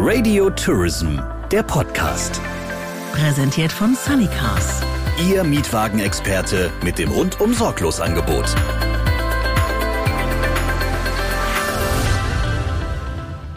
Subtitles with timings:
[0.00, 1.18] Radio Tourism,
[1.50, 2.40] der Podcast.
[3.12, 4.80] Präsentiert von Sunnycars.
[5.28, 8.44] Ihr Mietwagenexperte mit dem rundum sorglos Angebot.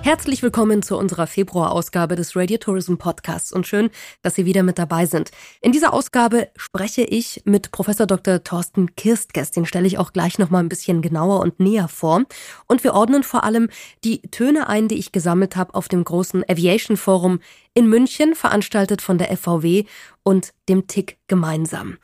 [0.03, 3.91] Herzlich willkommen zu unserer Februarausgabe des Radio Tourism Podcasts und schön,
[4.23, 5.29] dass Sie wieder mit dabei sind.
[5.61, 8.43] In dieser Ausgabe spreche ich mit Professor Dr.
[8.43, 12.23] Thorsten Kirstges, den stelle ich auch gleich noch mal ein bisschen genauer und näher vor
[12.67, 13.69] und wir ordnen vor allem
[14.03, 17.39] die Töne ein, die ich gesammelt habe auf dem großen Aviation Forum
[17.75, 19.85] in München, veranstaltet von der FVW
[20.23, 21.99] und dem TIC gemeinsam.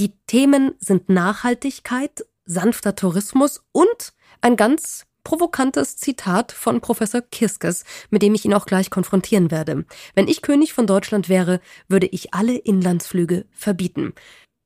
[0.00, 8.22] Die Themen sind Nachhaltigkeit, sanfter Tourismus und ein ganz provokantes Zitat von Professor Kiskes, mit
[8.22, 9.84] dem ich ihn auch gleich konfrontieren werde.
[10.14, 14.14] Wenn ich König von Deutschland wäre, würde ich alle Inlandsflüge verbieten.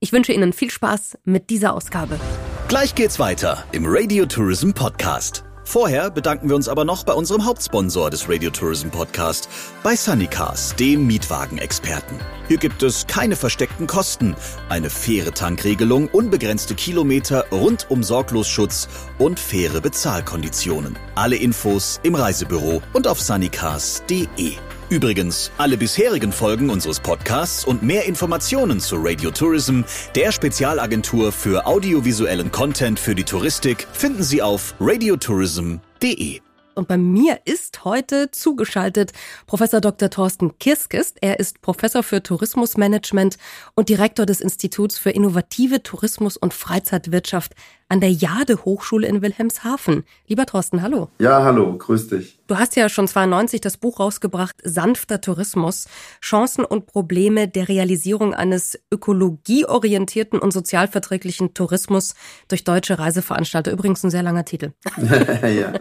[0.01, 2.21] Ich wünsche Ihnen viel Spaß mit dieser Ausgabe.
[2.69, 5.48] Gleich geht's weiter im Radio Tourism Podcast.
[5.69, 9.51] Vorher bedanken wir uns aber noch bei unserem Hauptsponsor des Radio Tourism Podcast,
[9.83, 12.19] bei Sunnycars, dem Mietwagenexperten.
[12.49, 14.35] Hier gibt es keine versteckten Kosten,
[14.71, 20.99] eine faire Tankregelung, unbegrenzte Kilometer, rundum Sorglosschutz und faire Bezahlkonditionen.
[21.15, 24.55] Alle Infos im Reisebüro und auf sunnycars.de.
[24.91, 29.83] Übrigens, alle bisherigen Folgen unseres Podcasts und mehr Informationen zu Radio Tourism,
[30.15, 36.41] der Spezialagentur für audiovisuellen Content für die Touristik, finden Sie auf radiotourism.de.
[36.75, 39.13] Und bei mir ist heute zugeschaltet
[39.47, 40.09] Professor Dr.
[40.09, 41.19] Thorsten Kirskist.
[41.21, 43.37] Er ist Professor für Tourismusmanagement
[43.75, 47.55] und Direktor des Instituts für innovative Tourismus- und Freizeitwirtschaft
[47.89, 50.05] an der Jade Hochschule in Wilhelmshaven.
[50.27, 51.09] Lieber Thorsten, hallo.
[51.19, 52.39] Ja, hallo, grüß dich.
[52.47, 55.87] Du hast ja schon 92 das Buch rausgebracht, Sanfter Tourismus,
[56.23, 62.15] Chancen und Probleme der Realisierung eines ökologieorientierten und sozialverträglichen Tourismus
[62.49, 63.71] durch deutsche Reiseveranstalter.
[63.71, 64.73] Übrigens ein sehr langer Titel.
[64.99, 65.73] ja.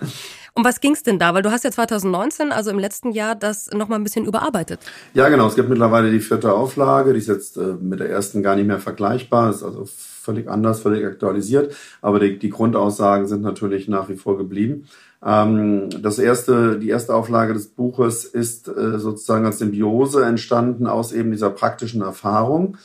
[0.54, 1.34] Um was ging es denn da?
[1.34, 4.80] Weil du hast ja 2019, also im letzten Jahr, das nochmal ein bisschen überarbeitet.
[5.14, 5.48] Ja, genau.
[5.48, 7.14] Es gibt mittlerweile die vierte Auflage.
[7.14, 9.52] Die ist jetzt äh, mit der ersten gar nicht mehr vergleichbar.
[9.52, 9.88] Ist also
[10.28, 11.74] völlig anders, völlig aktualisiert.
[12.02, 14.88] Aber die, die Grundaussagen sind natürlich nach wie vor geblieben.
[15.26, 21.14] Ähm, das erste, die erste Auflage des Buches ist äh, sozusagen als Symbiose entstanden aus
[21.14, 22.78] eben dieser praktischen Erfahrung.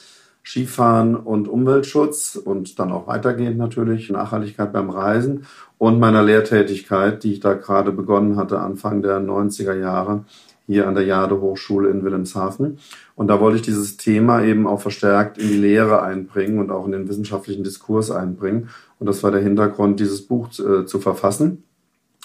[0.44, 5.46] Skifahren und Umweltschutz und dann auch weitergehend natürlich Nachhaltigkeit beim Reisen
[5.78, 10.24] und meiner Lehrtätigkeit, die ich da gerade begonnen hatte, Anfang der 90er Jahre
[10.72, 12.78] hier an der Jade Hochschule in Wilhelmshaven.
[13.14, 16.86] Und da wollte ich dieses Thema eben auch verstärkt in die Lehre einbringen und auch
[16.86, 18.70] in den wissenschaftlichen Diskurs einbringen.
[18.98, 21.64] Und das war der Hintergrund, dieses Buch äh, zu verfassen.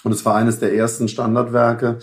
[0.04, 1.98] Und es war eines der ersten Standardwerke,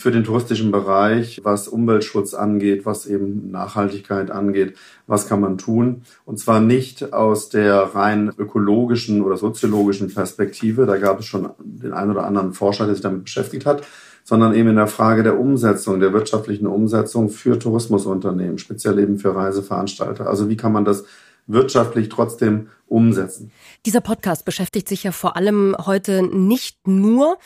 [0.00, 4.76] für den touristischen Bereich, was Umweltschutz angeht, was eben Nachhaltigkeit angeht.
[5.06, 6.02] Was kann man tun?
[6.24, 10.86] Und zwar nicht aus der rein ökologischen oder soziologischen Perspektive.
[10.86, 13.82] Da gab es schon den einen oder anderen Forscher, der sich damit beschäftigt hat,
[14.24, 19.34] sondern eben in der Frage der Umsetzung, der wirtschaftlichen Umsetzung für Tourismusunternehmen, speziell eben für
[19.34, 20.26] Reiseveranstalter.
[20.26, 21.04] Also wie kann man das
[21.46, 23.50] wirtschaftlich trotzdem umsetzen?
[23.86, 27.38] Dieser Podcast beschäftigt sich ja vor allem heute nicht nur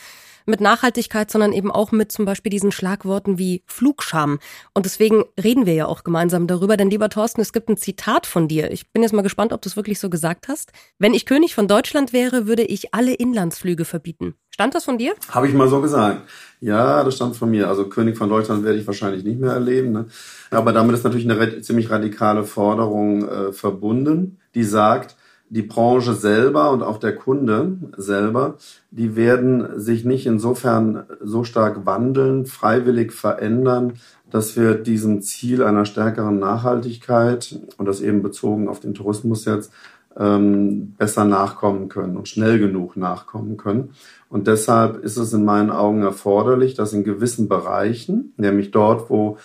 [0.45, 4.39] mit Nachhaltigkeit, sondern eben auch mit zum Beispiel diesen Schlagworten wie Flugscham.
[4.73, 6.77] Und deswegen reden wir ja auch gemeinsam darüber.
[6.77, 8.71] Denn lieber Thorsten, es gibt ein Zitat von dir.
[8.71, 10.71] Ich bin jetzt mal gespannt, ob du es wirklich so gesagt hast.
[10.99, 14.35] Wenn ich König von Deutschland wäre, würde ich alle Inlandsflüge verbieten.
[14.55, 15.15] Stand das von dir?
[15.31, 16.21] Habe ich mal so gesagt.
[16.61, 17.67] Ja, das stand von mir.
[17.67, 19.91] Also König von Deutschland werde ich wahrscheinlich nicht mehr erleben.
[19.91, 20.05] Ne?
[20.49, 25.17] Aber damit ist natürlich eine ziemlich radikale Forderung äh, verbunden, die sagt,
[25.49, 28.55] die Branche selber und auch der Kunde selber,
[28.91, 33.93] die werden sich nicht insofern so stark wandeln, freiwillig verändern,
[34.29, 39.71] dass wir diesem Ziel einer stärkeren Nachhaltigkeit und das eben bezogen auf den Tourismus jetzt
[40.17, 43.91] ähm, besser nachkommen können und schnell genug nachkommen können.
[44.29, 49.37] Und deshalb ist es in meinen Augen erforderlich, dass in gewissen Bereichen, nämlich dort, wo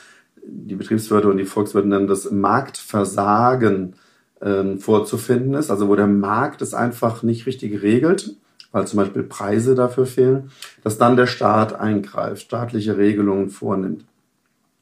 [0.47, 3.95] die Betriebswirte und die Volkswirte nennen das Marktversagen
[4.43, 8.37] ähm, vorzufinden ist, also wo der Markt es einfach nicht richtig regelt,
[8.73, 10.51] weil zum Beispiel Preise dafür fehlen,
[10.83, 14.05] dass dann der Staat eingreift, staatliche Regelungen vornimmt.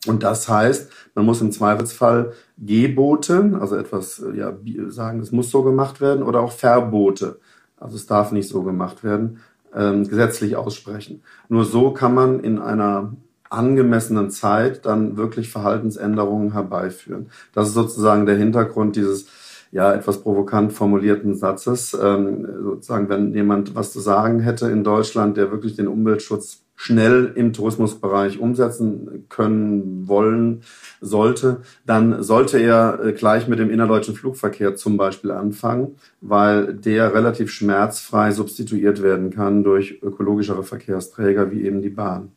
[0.06, 4.52] Und das heißt, man muss im Zweifelsfall Gebote, also etwas ja,
[4.88, 7.40] sagen, es muss so gemacht werden, oder auch Verbote,
[7.78, 9.40] also es darf nicht so gemacht werden,
[9.75, 11.22] ähm, gesetzlich aussprechen.
[11.49, 13.12] Nur so kann man in einer
[13.50, 17.31] angemessenen Zeit dann wirklich Verhaltensänderungen herbeiführen.
[17.52, 19.26] Das ist sozusagen der Hintergrund dieses
[19.70, 21.97] ja etwas provokant formulierten Satzes.
[22.00, 27.32] Ähm, sozusagen, wenn jemand was zu sagen hätte in Deutschland, der wirklich den Umweltschutz schnell
[27.35, 30.62] im Tourismusbereich umsetzen können wollen
[31.00, 37.12] sollte, dann sollte er äh, gleich mit dem innerdeutschen Flugverkehr zum Beispiel anfangen, weil der
[37.12, 42.31] relativ schmerzfrei substituiert werden kann durch ökologischere Verkehrsträger wie eben die Bahn.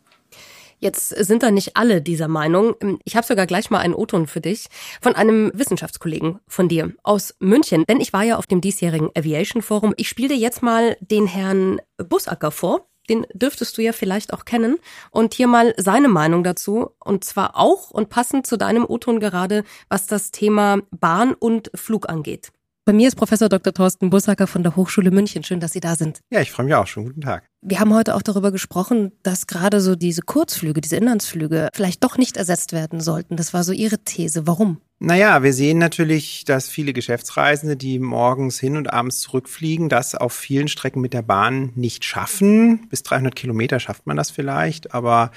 [0.82, 2.76] Jetzt sind da nicht alle dieser Meinung.
[3.06, 4.66] Ich habe sogar gleich mal einen O-Ton für dich
[5.00, 7.86] von einem Wissenschaftskollegen von dir aus München.
[7.88, 9.94] Denn ich war ja auf dem diesjährigen Aviation Forum.
[9.98, 12.88] Ich spiele dir jetzt mal den Herrn Busacker vor.
[13.12, 14.78] Den dürftest du ja vielleicht auch kennen.
[15.12, 16.90] Und hier mal seine Meinung dazu.
[17.00, 22.10] Und zwar auch und passend zu deinem O-Ton gerade, was das Thema Bahn und Flug
[22.10, 22.52] angeht.
[22.84, 23.74] Bei mir ist Professor Dr.
[23.74, 25.44] Thorsten Bussacker von der Hochschule München.
[25.44, 26.22] Schön, dass Sie da sind.
[26.32, 27.06] Ja, ich freue mich auch schon.
[27.06, 27.44] Guten Tag.
[27.62, 32.18] Wir haben heute auch darüber gesprochen, dass gerade so diese Kurzflüge, diese Inlandsflüge vielleicht doch
[32.18, 33.36] nicht ersetzt werden sollten.
[33.36, 34.48] Das war so Ihre These.
[34.48, 34.82] Warum?
[34.98, 40.34] Naja, wir sehen natürlich, dass viele Geschäftsreisende, die morgens hin und abends zurückfliegen, das auf
[40.34, 42.88] vielen Strecken mit der Bahn nicht schaffen.
[42.90, 45.30] Bis 300 Kilometer schafft man das vielleicht, aber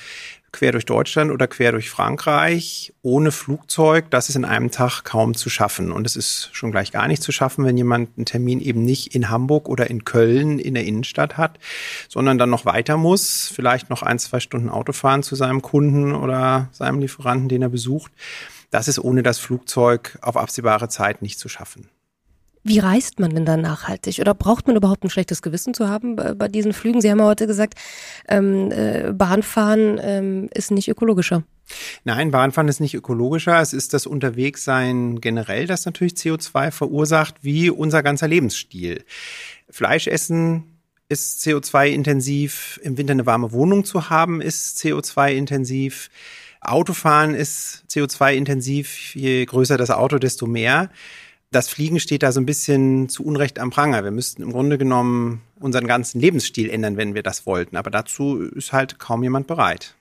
[0.54, 5.34] quer durch Deutschland oder quer durch Frankreich ohne Flugzeug, das ist in einem Tag kaum
[5.34, 5.92] zu schaffen.
[5.92, 9.14] Und es ist schon gleich gar nicht zu schaffen, wenn jemand einen Termin eben nicht
[9.14, 11.58] in Hamburg oder in Köln in der Innenstadt hat,
[12.08, 16.14] sondern dann noch weiter muss, vielleicht noch ein, zwei Stunden Auto fahren zu seinem Kunden
[16.14, 18.12] oder seinem Lieferanten, den er besucht.
[18.70, 21.88] Das ist ohne das Flugzeug auf absehbare Zeit nicht zu schaffen.
[22.66, 24.20] Wie reist man denn da nachhaltig?
[24.20, 27.02] Oder braucht man überhaupt ein schlechtes Gewissen zu haben bei, bei diesen Flügen?
[27.02, 27.75] Sie haben ja heute gesagt,
[28.26, 31.44] ähm, äh, Bahnfahren ähm, ist nicht ökologischer.
[32.05, 33.61] Nein, Bahnfahren ist nicht ökologischer.
[33.61, 39.05] Es ist das Unterwegssein generell, das natürlich CO2 verursacht, wie unser ganzer Lebensstil.
[39.69, 42.81] Fleisch essen ist CO2-intensiv.
[42.82, 46.08] Im Winter eine warme Wohnung zu haben, ist CO2-intensiv.
[46.62, 49.14] Autofahren ist CO2-intensiv.
[49.14, 50.88] Je größer das Auto, desto mehr
[51.50, 54.05] das Fliegen steht da so ein bisschen zu Unrecht am Pranger.
[54.05, 57.76] Wir müssten im Grunde genommen unseren ganzen Lebensstil ändern, wenn wir das wollten.
[57.76, 59.94] Aber dazu ist halt kaum jemand bereit.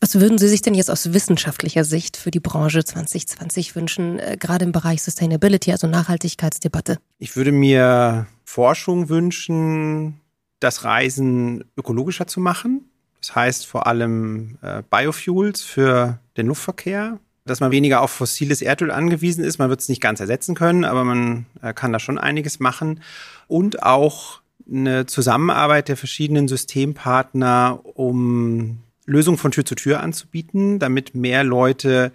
[0.00, 4.36] Was würden Sie sich denn jetzt aus wissenschaftlicher Sicht für die Branche 2020 wünschen, äh,
[4.38, 6.98] gerade im Bereich Sustainability, also Nachhaltigkeitsdebatte?
[7.18, 10.20] Ich würde mir Forschung wünschen,
[10.60, 12.88] das Reisen ökologischer zu machen.
[13.20, 18.90] Das heißt vor allem äh, Biofuels für den Luftverkehr, dass man weniger auf fossiles Erdöl
[18.90, 19.58] angewiesen ist.
[19.58, 23.00] Man wird es nicht ganz ersetzen können, aber man äh, kann da schon einiges machen.
[23.46, 24.40] Und auch
[24.70, 32.12] eine Zusammenarbeit der verschiedenen Systempartner, um Lösungen von Tür zu Tür anzubieten, damit mehr Leute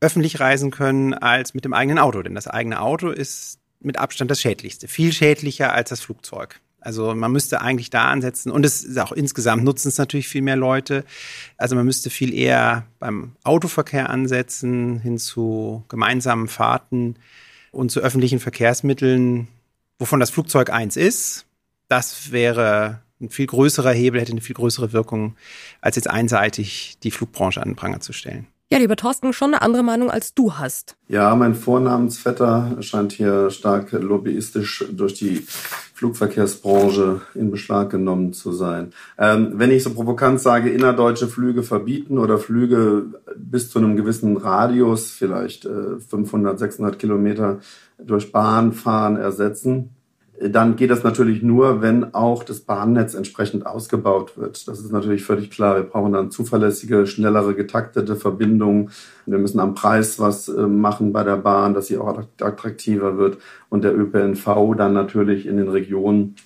[0.00, 2.22] öffentlich reisen können als mit dem eigenen Auto.
[2.22, 4.88] Denn das eigene Auto ist mit Abstand das Schädlichste.
[4.88, 6.60] Viel schädlicher als das Flugzeug.
[6.80, 10.42] Also man müsste eigentlich da ansetzen und es ist auch insgesamt nutzen es natürlich viel
[10.42, 11.04] mehr Leute.
[11.56, 17.16] Also man müsste viel eher beim Autoverkehr ansetzen, hin zu gemeinsamen Fahrten
[17.70, 19.48] und zu öffentlichen Verkehrsmitteln,
[19.98, 21.46] wovon das Flugzeug eins ist.
[21.88, 25.36] Das wäre ein viel größerer Hebel, hätte eine viel größere Wirkung,
[25.80, 28.46] als jetzt einseitig die Flugbranche an den Pranger zu stellen.
[28.72, 30.96] Ja, lieber Thorsten, schon eine andere Meinung als du hast.
[31.08, 35.44] Ja, mein Vornamensvetter scheint hier stark lobbyistisch durch die
[35.94, 38.92] Flugverkehrsbranche in Beschlag genommen zu sein.
[39.18, 43.06] Ähm, wenn ich so provokant sage, innerdeutsche Flüge verbieten oder Flüge
[43.36, 47.58] bis zu einem gewissen Radius, vielleicht äh, 500, 600 Kilometer
[47.98, 49.96] durch Bahn fahren ersetzen,
[50.48, 54.66] dann geht das natürlich nur, wenn auch das Bahnnetz entsprechend ausgebaut wird.
[54.68, 55.76] Das ist natürlich völlig klar.
[55.76, 58.90] Wir brauchen dann zuverlässige, schnellere, getaktete Verbindungen.
[59.26, 63.36] Wir müssen am Preis was äh, machen bei der Bahn, dass sie auch attraktiver wird.
[63.68, 66.36] Und der ÖPNV dann natürlich in den Regionen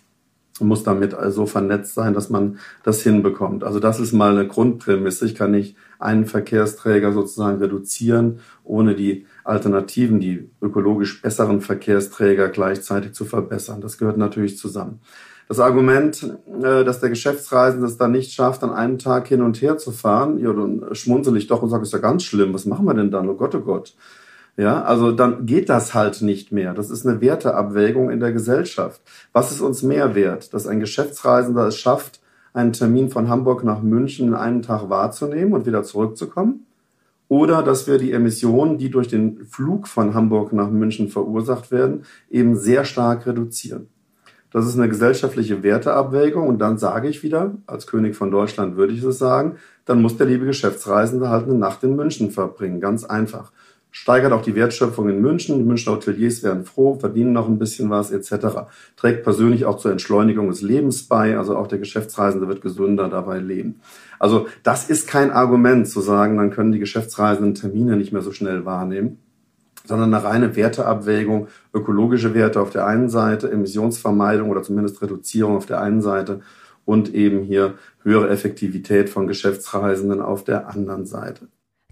[0.60, 3.64] muss damit so vernetzt sein, dass man das hinbekommt.
[3.64, 5.26] Also das ist mal eine Grundprämisse.
[5.26, 13.14] Ich kann nicht einen Verkehrsträger sozusagen reduzieren, ohne die Alternativen, die ökologisch besseren Verkehrsträger gleichzeitig
[13.14, 13.80] zu verbessern.
[13.80, 15.00] Das gehört natürlich zusammen.
[15.48, 19.60] Das Argument, äh, dass der Geschäftsreisende es dann nicht schafft, an einem Tag hin und
[19.60, 22.64] her zu fahren, ja, dann schmunzel ich doch und sage, ist ja ganz schlimm, was
[22.64, 23.28] machen wir denn dann?
[23.28, 23.94] Oh Gott, oh Gott.
[24.56, 26.74] Ja, also dann geht das halt nicht mehr.
[26.74, 29.00] Das ist eine Werteabwägung in der Gesellschaft.
[29.32, 30.54] Was ist uns mehr wert?
[30.54, 32.20] Dass ein Geschäftsreisender es schafft,
[32.52, 36.66] einen Termin von Hamburg nach München in einem Tag wahrzunehmen und wieder zurückzukommen?
[37.28, 42.04] oder dass wir die Emissionen, die durch den Flug von Hamburg nach München verursacht werden,
[42.30, 43.88] eben sehr stark reduzieren.
[44.50, 48.92] Das ist eine gesellschaftliche Werteabwägung und dann sage ich wieder, als König von Deutschland würde
[48.92, 53.04] ich es sagen, dann muss der liebe Geschäftsreisende halt eine Nacht in München verbringen, ganz
[53.04, 53.50] einfach
[53.94, 55.56] steigert auch die Wertschöpfung in München.
[55.56, 58.66] Die Münchner Hoteliers werden froh, verdienen noch ein bisschen was etc.
[58.96, 61.38] Trägt persönlich auch zur Entschleunigung des Lebens bei.
[61.38, 63.80] Also auch der Geschäftsreisende wird gesünder dabei leben.
[64.18, 68.32] Also das ist kein Argument zu sagen, dann können die Geschäftsreisenden Termine nicht mehr so
[68.32, 69.18] schnell wahrnehmen
[69.86, 75.66] sondern eine reine Werteabwägung, ökologische Werte auf der einen Seite, Emissionsvermeidung oder zumindest Reduzierung auf
[75.66, 76.40] der einen Seite
[76.86, 81.48] und eben hier höhere Effektivität von Geschäftsreisenden auf der anderen Seite.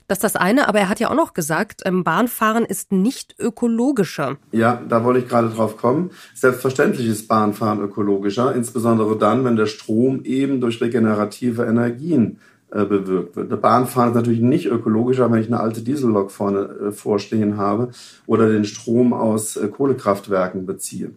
[0.09, 3.37] Das ist das eine, aber er hat ja auch noch gesagt, ähm, Bahnfahren ist nicht
[3.39, 4.37] ökologischer.
[4.51, 6.11] Ja, da wollte ich gerade drauf kommen.
[6.35, 12.39] Selbstverständlich ist Bahnfahren ökologischer, insbesondere dann, wenn der Strom eben durch regenerative Energien
[12.71, 13.61] äh, bewirkt wird.
[13.61, 17.91] Bahnfahren ist natürlich nicht ökologischer, wenn ich eine alte Diesellok vorne äh, vorstehen habe
[18.27, 21.11] oder den Strom aus äh, Kohlekraftwerken beziehe.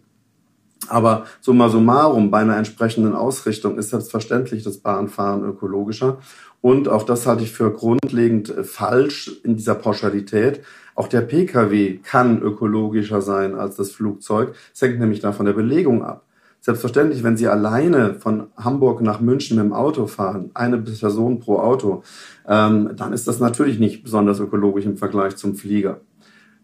[0.88, 6.18] Aber summa summarum, bei einer entsprechenden Ausrichtung ist selbstverständlich das Bahnfahren ökologischer.
[6.66, 10.62] Und auch das halte ich für grundlegend äh, falsch in dieser Pauschalität.
[10.96, 14.52] Auch der Pkw kann ökologischer sein als das Flugzeug.
[14.74, 16.24] Es hängt nämlich da von der Belegung ab.
[16.60, 21.60] Selbstverständlich, wenn Sie alleine von Hamburg nach München mit dem Auto fahren, eine Person pro
[21.60, 22.02] Auto,
[22.48, 26.00] ähm, dann ist das natürlich nicht besonders ökologisch im Vergleich zum Flieger.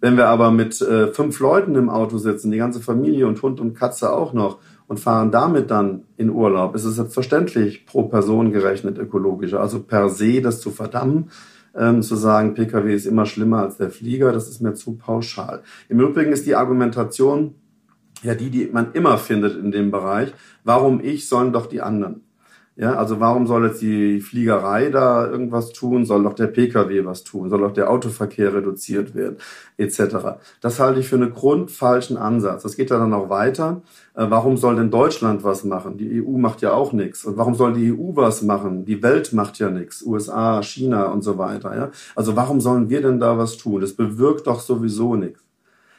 [0.00, 3.60] Wenn wir aber mit äh, fünf Leuten im Auto sitzen, die ganze Familie und Hund
[3.60, 4.58] und Katze auch noch,
[4.92, 9.58] und fahren damit dann in Urlaub, ist es selbstverständlich pro Person gerechnet ökologischer.
[9.58, 11.30] Also per se das zu verdammen,
[11.74, 15.62] ähm, zu sagen, Pkw ist immer schlimmer als der Flieger, das ist mir zu pauschal.
[15.88, 17.54] Im Übrigen ist die Argumentation
[18.22, 20.34] ja die, die man immer findet in dem Bereich.
[20.62, 22.20] Warum ich, sollen doch die anderen.
[22.74, 26.06] Ja, also warum soll jetzt die Fliegerei da irgendwas tun?
[26.06, 27.50] Soll doch der Pkw was tun?
[27.50, 29.36] Soll doch der Autoverkehr reduziert werden?
[29.76, 30.00] Etc.
[30.62, 32.62] Das halte ich für einen grundfalschen Ansatz.
[32.62, 33.82] Das geht ja dann auch weiter.
[34.14, 35.98] Äh, warum soll denn Deutschland was machen?
[35.98, 37.26] Die EU macht ja auch nichts.
[37.26, 38.86] Und warum soll die EU was machen?
[38.86, 40.02] Die Welt macht ja nichts.
[40.02, 41.76] USA, China und so weiter.
[41.76, 41.90] Ja?
[42.16, 43.82] Also warum sollen wir denn da was tun?
[43.82, 45.42] Das bewirkt doch sowieso nichts.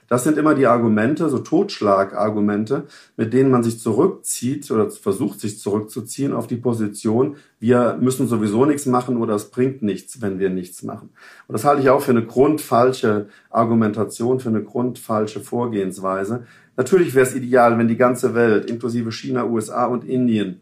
[0.07, 2.83] Das sind immer die Argumente, so Totschlagargumente,
[3.17, 8.65] mit denen man sich zurückzieht oder versucht sich zurückzuziehen auf die Position, wir müssen sowieso
[8.65, 11.09] nichts machen oder es bringt nichts, wenn wir nichts machen.
[11.47, 16.45] Und das halte ich auch für eine grundfalsche Argumentation, für eine grundfalsche Vorgehensweise.
[16.75, 20.59] Natürlich wäre es ideal, wenn die ganze Welt, inklusive China, USA und Indien,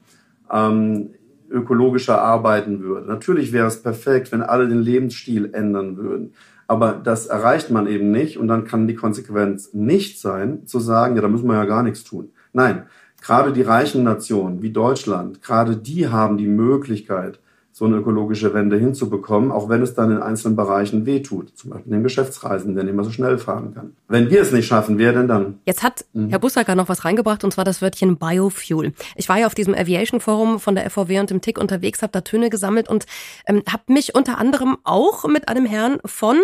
[0.51, 1.11] ähm,
[1.49, 3.07] ökologischer arbeiten würde.
[3.07, 6.33] Natürlich wäre es perfekt, wenn alle den Lebensstil ändern würden.
[6.71, 11.17] Aber das erreicht man eben nicht und dann kann die Konsequenz nicht sein, zu sagen,
[11.17, 12.29] ja, da müssen wir ja gar nichts tun.
[12.53, 12.83] Nein,
[13.21, 17.41] gerade die reichen Nationen wie Deutschland, gerade die haben die Möglichkeit,
[17.73, 21.57] so eine ökologische Wende hinzubekommen, auch wenn es dann in einzelnen Bereichen wehtut.
[21.57, 23.95] Zum Beispiel den Geschäftsreisen, der nicht mehr so schnell fahren kann.
[24.07, 25.59] Wenn wir es nicht schaffen, wer denn dann?
[25.65, 26.29] Jetzt hat mhm.
[26.29, 28.93] Herr Bussacker noch was reingebracht, und zwar das Wörtchen Biofuel.
[29.17, 32.11] Ich war ja auf diesem Aviation Forum von der FVW und dem TIC unterwegs, habe
[32.13, 33.05] da Töne gesammelt und
[33.45, 36.37] ähm, habe mich unter anderem auch mit einem Herrn von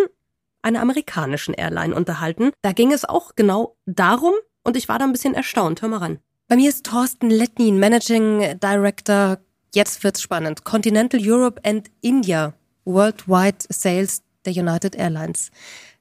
[0.62, 2.52] einer amerikanischen Airline unterhalten.
[2.62, 4.34] Da ging es auch genau darum
[4.64, 5.82] und ich war da ein bisschen erstaunt.
[5.82, 6.20] Hör mal ran.
[6.48, 9.40] Bei mir ist Thorsten Letnin, Managing Director.
[9.74, 10.64] Jetzt wird's spannend.
[10.64, 12.54] Continental Europe and India
[12.86, 15.52] Worldwide Sales der United Airlines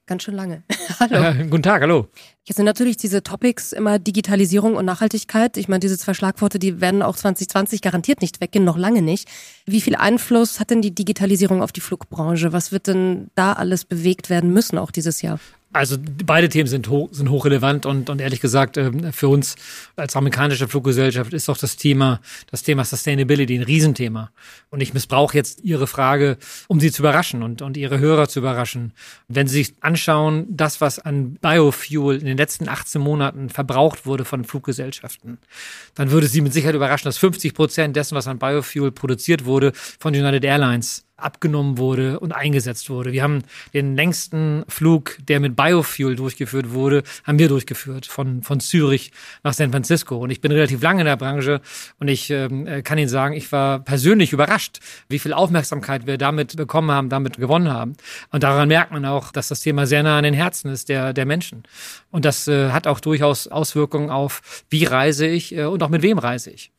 [0.06, 0.62] ganz schön lange.
[1.00, 1.16] hallo.
[1.16, 2.08] Äh, guten Tag, hallo.
[2.44, 5.56] Jetzt sind natürlich diese Topics immer Digitalisierung und Nachhaltigkeit.
[5.56, 9.28] Ich meine, diese zwei Schlagworte, die werden auch 2020 garantiert nicht weggehen, noch lange nicht.
[9.66, 12.52] Wie viel Einfluss hat denn die Digitalisierung auf die Flugbranche?
[12.52, 15.40] Was wird denn da alles bewegt werden müssen, auch dieses Jahr?
[15.76, 19.56] Also beide Themen sind, hoch, sind hochrelevant und, und ehrlich gesagt, ähm, für uns
[19.94, 24.30] als amerikanische Fluggesellschaft ist auch das Thema, das Thema Sustainability ein Riesenthema.
[24.70, 28.40] Und ich missbrauche jetzt Ihre Frage, um Sie zu überraschen und, und Ihre Hörer zu
[28.40, 28.92] überraschen.
[29.28, 34.24] Wenn Sie sich anschauen, das, was an Biofuel in den letzten 18 Monaten verbraucht wurde
[34.24, 35.38] von Fluggesellschaften,
[35.94, 39.72] dann würde Sie mit Sicherheit überraschen, dass 50 Prozent dessen, was an Biofuel produziert wurde,
[39.74, 43.12] von United Airlines abgenommen wurde und eingesetzt wurde.
[43.12, 43.42] Wir haben
[43.72, 49.54] den längsten Flug, der mit Biofuel durchgeführt wurde, haben wir durchgeführt von, von Zürich nach
[49.54, 50.16] San Francisco.
[50.16, 51.60] Und ich bin relativ lange in der Branche
[51.98, 56.18] und ich ähm, äh, kann Ihnen sagen, ich war persönlich überrascht, wie viel Aufmerksamkeit wir
[56.18, 57.96] damit bekommen haben, damit gewonnen haben.
[58.30, 61.12] Und daran merkt man auch, dass das Thema sehr nah an den Herzen ist der,
[61.14, 61.62] der Menschen.
[62.10, 66.02] Und das äh, hat auch durchaus Auswirkungen auf, wie reise ich äh, und auch mit
[66.02, 66.72] wem reise ich.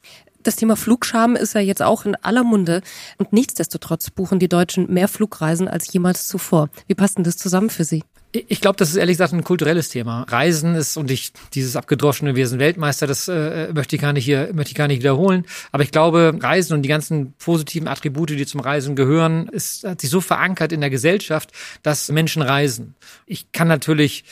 [0.48, 2.82] Das Thema Flugscham ist ja jetzt auch in aller Munde.
[3.18, 6.70] Und nichtsdestotrotz buchen die Deutschen mehr Flugreisen als jemals zuvor.
[6.88, 8.06] Wie passt denn das zusammen für Sie?
[8.32, 10.26] Ich glaube, das ist ehrlich gesagt ein kulturelles Thema.
[10.30, 14.24] Reisen ist und ich dieses abgedroschene Wir sind Weltmeister, das äh, möchte ich gar nicht
[14.24, 15.46] hier möchte ich gar nicht wiederholen.
[15.74, 20.00] Aber ich glaube, Reisen und die ganzen positiven Attribute, die zum Reisen gehören, ist hat
[20.00, 21.52] sich so verankert in der Gesellschaft,
[21.84, 22.96] dass Menschen reisen.
[23.26, 24.24] Ich kann natürlich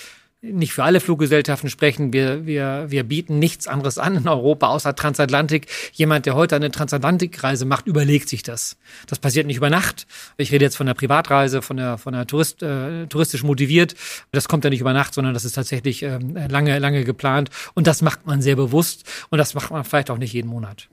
[0.52, 2.14] nicht für alle Fluggesellschaften sprechen.
[2.14, 5.68] Wir, wir, wir bieten nichts anderes an in Europa außer Transatlantik.
[5.94, 8.78] Jemand, der heute eine Transatlantikreise macht, überlegt sich das.
[9.08, 10.08] Das passiert nicht über Nacht.
[10.38, 13.96] Ich rede jetzt von der Privatreise, von der, von der Tourist, äh, touristisch motiviert.
[14.32, 17.50] Das kommt ja nicht über Nacht, sondern das ist tatsächlich ähm, lange, lange geplant.
[17.74, 19.04] Und das macht man sehr bewusst.
[19.30, 20.90] Und das macht man vielleicht auch nicht jeden Monat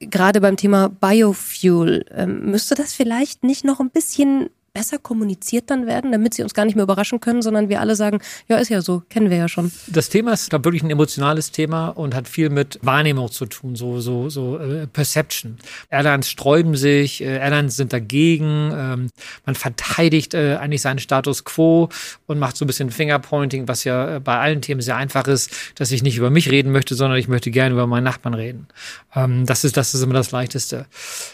[0.00, 5.86] gerade beim Thema Biofuel, ähm, müsste das vielleicht nicht noch ein bisschen besser kommuniziert dann
[5.86, 8.68] werden, damit sie uns gar nicht mehr überraschen können, sondern wir alle sagen, ja, ist
[8.68, 9.72] ja so, kennen wir ja schon.
[9.88, 13.74] Das Thema ist, glaube wirklich ein emotionales Thema und hat viel mit Wahrnehmung zu tun,
[13.74, 15.58] so so so äh, Perception.
[15.90, 19.10] Airlines sträuben sich, äh, Airlines sind dagegen, ähm,
[19.44, 21.88] man verteidigt äh, eigentlich seinen Status quo
[22.26, 25.50] und macht so ein bisschen Fingerpointing, was ja äh, bei allen Themen sehr einfach ist,
[25.74, 28.68] dass ich nicht über mich reden möchte, sondern ich möchte gerne über meinen Nachbarn reden.
[29.14, 30.86] Ähm, das ist das ist immer das Leichteste.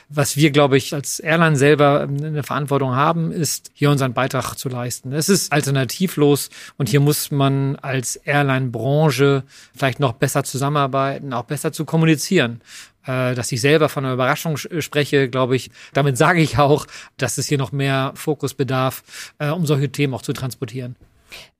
[0.08, 4.54] Was wir, glaube ich, als Airline selber ähm, eine Verantwortung haben, ist, hier unseren Beitrag
[4.54, 5.12] zu leisten.
[5.12, 11.72] Es ist alternativlos und hier muss man als Airline-Branche vielleicht noch besser zusammenarbeiten, auch besser
[11.72, 12.60] zu kommunizieren
[13.06, 15.70] äh, dass ich selber von einer Überraschung spreche, glaube ich.
[15.92, 20.14] Damit sage ich auch, dass es hier noch mehr Fokus bedarf, äh, um solche Themen
[20.14, 20.96] auch zu transportieren.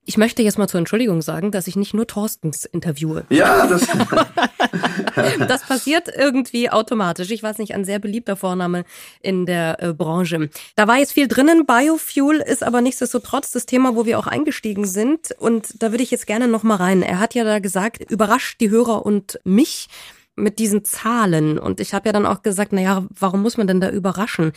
[0.08, 3.24] Ich möchte jetzt mal zur Entschuldigung sagen, dass ich nicht nur Thorstens interviewe.
[3.28, 3.86] Ja, das.
[5.48, 7.30] das passiert irgendwie automatisch.
[7.30, 8.84] Ich weiß nicht, ein sehr beliebter Vorname
[9.20, 10.48] in der äh, Branche.
[10.76, 11.66] Da war jetzt viel drinnen.
[11.66, 15.32] Biofuel ist aber nichtsdestotrotz das Thema, wo wir auch eingestiegen sind.
[15.38, 17.02] Und da würde ich jetzt gerne noch mal rein.
[17.02, 19.88] Er hat ja da gesagt, überrascht die Hörer und mich
[20.36, 21.58] mit diesen Zahlen.
[21.58, 24.52] Und ich habe ja dann auch gesagt, na ja, warum muss man denn da überraschen?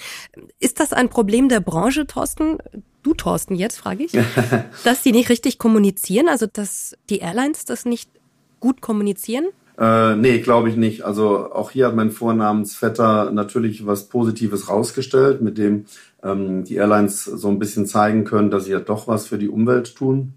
[0.59, 2.57] Ist das ein Problem der Branche, Thorsten?
[3.03, 4.11] Du, Thorsten, jetzt frage ich,
[4.83, 8.09] dass die nicht richtig kommunizieren, also dass die Airlines das nicht
[8.59, 9.45] gut kommunizieren?
[9.79, 11.03] Äh, nee, glaube ich nicht.
[11.03, 15.85] Also auch hier hat mein Vornamensvetter natürlich was Positives rausgestellt, mit dem
[16.21, 19.47] ähm, die Airlines so ein bisschen zeigen können, dass sie ja doch was für die
[19.47, 20.33] Umwelt tun.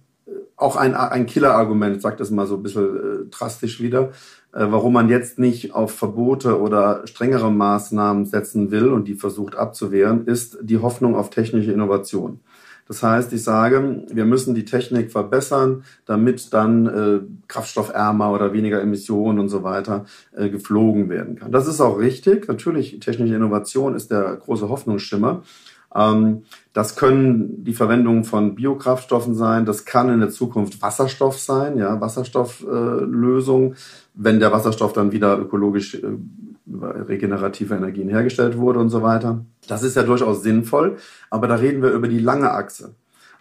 [0.57, 4.13] Auch ein, ein Killer-Argument, sage das mal so ein bisschen äh, drastisch wieder.
[4.53, 9.57] Äh, warum man jetzt nicht auf Verbote oder strengere Maßnahmen setzen will und die versucht
[9.57, 12.39] abzuwehren, ist die Hoffnung auf technische Innovation.
[12.93, 18.83] Das heißt, ich sage, wir müssen die Technik verbessern, damit dann äh, kraftstoffärmer oder weniger
[18.83, 20.05] Emissionen und so weiter
[20.37, 21.53] äh, geflogen werden kann.
[21.53, 22.49] Das ist auch richtig.
[22.49, 25.43] Natürlich, technische Innovation ist der große Hoffnungsschimmer.
[25.95, 26.43] Ähm,
[26.75, 29.65] das können die Verwendung von Biokraftstoffen sein.
[29.65, 33.77] Das kann in der Zukunft Wasserstoff sein, ja, Wasserstofflösung, äh,
[34.13, 36.09] wenn der Wasserstoff dann wieder ökologisch äh,
[36.81, 39.45] regenerative Energien hergestellt wurde und so weiter.
[39.69, 40.97] Das ist ja durchaus sinnvoll,
[41.31, 42.95] aber da reden wir über die lange Achse,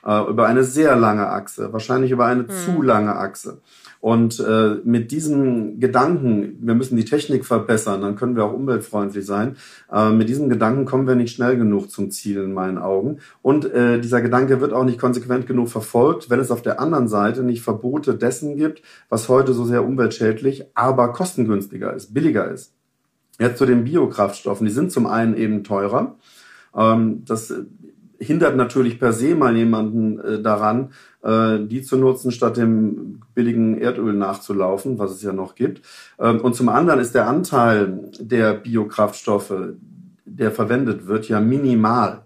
[0.06, 2.50] äh, über eine sehr lange Achse, wahrscheinlich über eine hm.
[2.50, 3.62] zu lange Achse.
[4.02, 9.26] Und äh, mit diesem Gedanken, wir müssen die Technik verbessern, dann können wir auch umweltfreundlich
[9.26, 9.58] sein.
[9.94, 13.20] Äh, mit diesem Gedanken kommen wir nicht schnell genug zum Ziel in meinen Augen.
[13.44, 17.08] Und äh, dieser Gedanke wird auch nicht konsequent genug verfolgt, wenn es auf der anderen
[17.08, 22.74] Seite nicht Verbote dessen gibt, was heute so sehr umweltschädlich, aber kostengünstiger ist, billiger ist.
[23.42, 24.68] Jetzt zu den Biokraftstoffen.
[24.68, 26.16] Die sind zum einen eben teurer.
[26.76, 27.52] Ähm, das
[28.20, 30.92] hindert natürlich per se mal jemanden äh, daran,
[31.24, 35.82] äh, die zu nutzen, statt dem billigen Erdöl nachzulaufen, was es ja noch gibt.
[36.20, 39.74] Ähm, und zum anderen ist der Anteil der Biokraftstoffe,
[40.26, 42.22] der verwendet wird, ja minimal.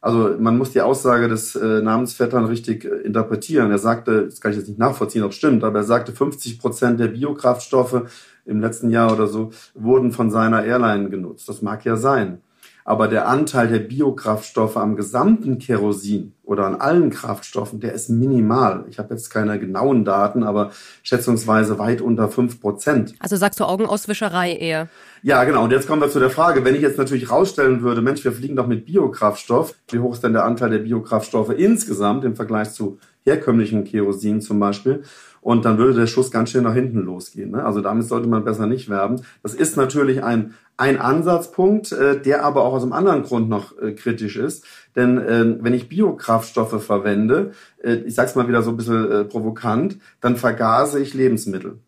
[0.00, 3.70] Also man muss die Aussage des äh, Namensvettern richtig äh, interpretieren.
[3.70, 6.58] Er sagte, das kann ich jetzt nicht nachvollziehen, ob es stimmt, aber er sagte, 50
[6.58, 8.04] Prozent der Biokraftstoffe
[8.48, 11.48] im letzten Jahr oder so wurden von seiner Airline genutzt.
[11.48, 12.42] Das mag ja sein
[12.88, 18.86] aber der Anteil der Biokraftstoffe am gesamten Kerosin oder an allen Kraftstoffen, der ist minimal.
[18.88, 20.70] Ich habe jetzt keine genauen Daten, aber
[21.02, 23.14] schätzungsweise weit unter fünf Prozent.
[23.18, 24.88] Also sagst du Augenauswischerei eher?
[25.22, 25.64] Ja, genau.
[25.64, 28.32] Und jetzt kommen wir zu der Frage, wenn ich jetzt natürlich rausstellen würde, Mensch, wir
[28.32, 32.70] fliegen doch mit Biokraftstoff, wie hoch ist denn der Anteil der Biokraftstoffe insgesamt im Vergleich
[32.70, 35.02] zu herkömmlichen Kerosin zum Beispiel?
[35.40, 37.52] Und dann würde der Schuss ganz schön nach hinten losgehen.
[37.52, 37.64] Ne?
[37.64, 39.22] Also damit sollte man besser nicht werben.
[39.42, 43.76] Das ist natürlich ein ein Ansatzpunkt, äh, der aber auch aus einem anderen Grund noch
[43.78, 44.64] äh, kritisch ist.
[44.94, 47.50] Denn äh, wenn ich Biokraftstoffe verwende,
[47.82, 51.80] äh, ich sage es mal wieder so ein bisschen äh, provokant, dann vergase ich Lebensmittel.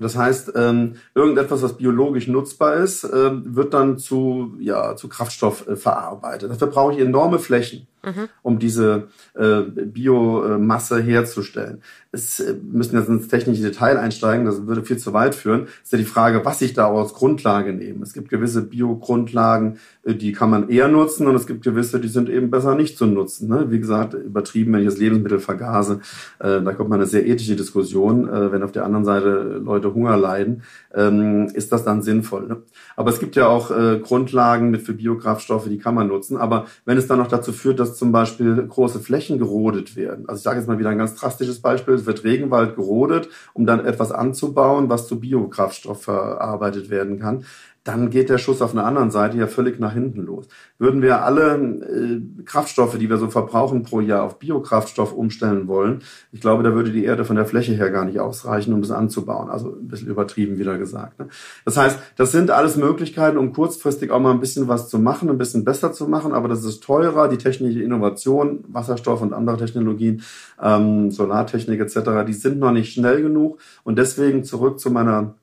[0.00, 5.68] Das heißt, ähm, irgendetwas, was biologisch nutzbar ist, äh, wird dann zu, ja, zu Kraftstoff
[5.68, 6.50] äh, verarbeitet.
[6.50, 8.28] Dafür brauche ich enorme Flächen mhm.
[8.42, 11.82] um diese äh, Biomasse herzustellen.
[12.12, 15.68] Es äh, müssen jetzt ins technische Detail einsteigen, das würde viel zu weit führen.
[15.82, 18.02] Ist ja die Frage, was ich da als Grundlage nehme.
[18.02, 22.08] Es gibt gewisse Biogrundlagen, äh, die kann man eher nutzen und es gibt gewisse, die
[22.08, 23.48] sind eben besser nicht zu nutzen.
[23.48, 23.70] Ne?
[23.70, 26.00] Wie gesagt, übertrieben, wenn ich das Lebensmittel vergase,
[26.40, 28.28] äh, da kommt man eine sehr ethische Diskussion.
[28.28, 30.62] Äh, wenn auf der anderen Seite Leute Hunger leiden,
[30.94, 32.46] ähm, ist das dann sinnvoll.
[32.48, 32.56] Ne?
[32.96, 36.36] Aber es gibt ja auch äh, Grundlagen mit für Biokraftstoffe, die kann man nutzen.
[36.36, 40.28] Aber wenn es dann noch dazu führt, dass zum Beispiel große Flächen gerodet werden.
[40.28, 41.94] Also ich sage jetzt mal wieder ein ganz drastisches Beispiel.
[41.94, 47.44] Es wird Regenwald gerodet, um dann etwas anzubauen, was zu Biokraftstoff verarbeitet werden kann.
[47.84, 50.46] Dann geht der Schuss auf einer anderen Seite ja völlig nach hinten los.
[50.78, 56.02] Würden wir alle äh, Kraftstoffe, die wir so verbrauchen pro Jahr, auf Biokraftstoff umstellen wollen,
[56.30, 58.90] ich glaube, da würde die Erde von der Fläche her gar nicht ausreichen, um das
[58.90, 59.48] anzubauen.
[59.48, 61.18] Also ein bisschen übertrieben wieder gesagt.
[61.18, 61.28] Ne?
[61.64, 65.30] Das heißt, das sind alles Möglichkeiten, um kurzfristig auch mal ein bisschen was zu machen,
[65.30, 69.56] ein bisschen besser zu machen, aber das ist teurer, die technische Innovation, Wasserstoff und andere
[69.56, 70.22] Technologien,
[70.62, 73.58] ähm, Solartechnik etc., die sind noch nicht schnell genug.
[73.84, 75.34] Und deswegen zurück zu meiner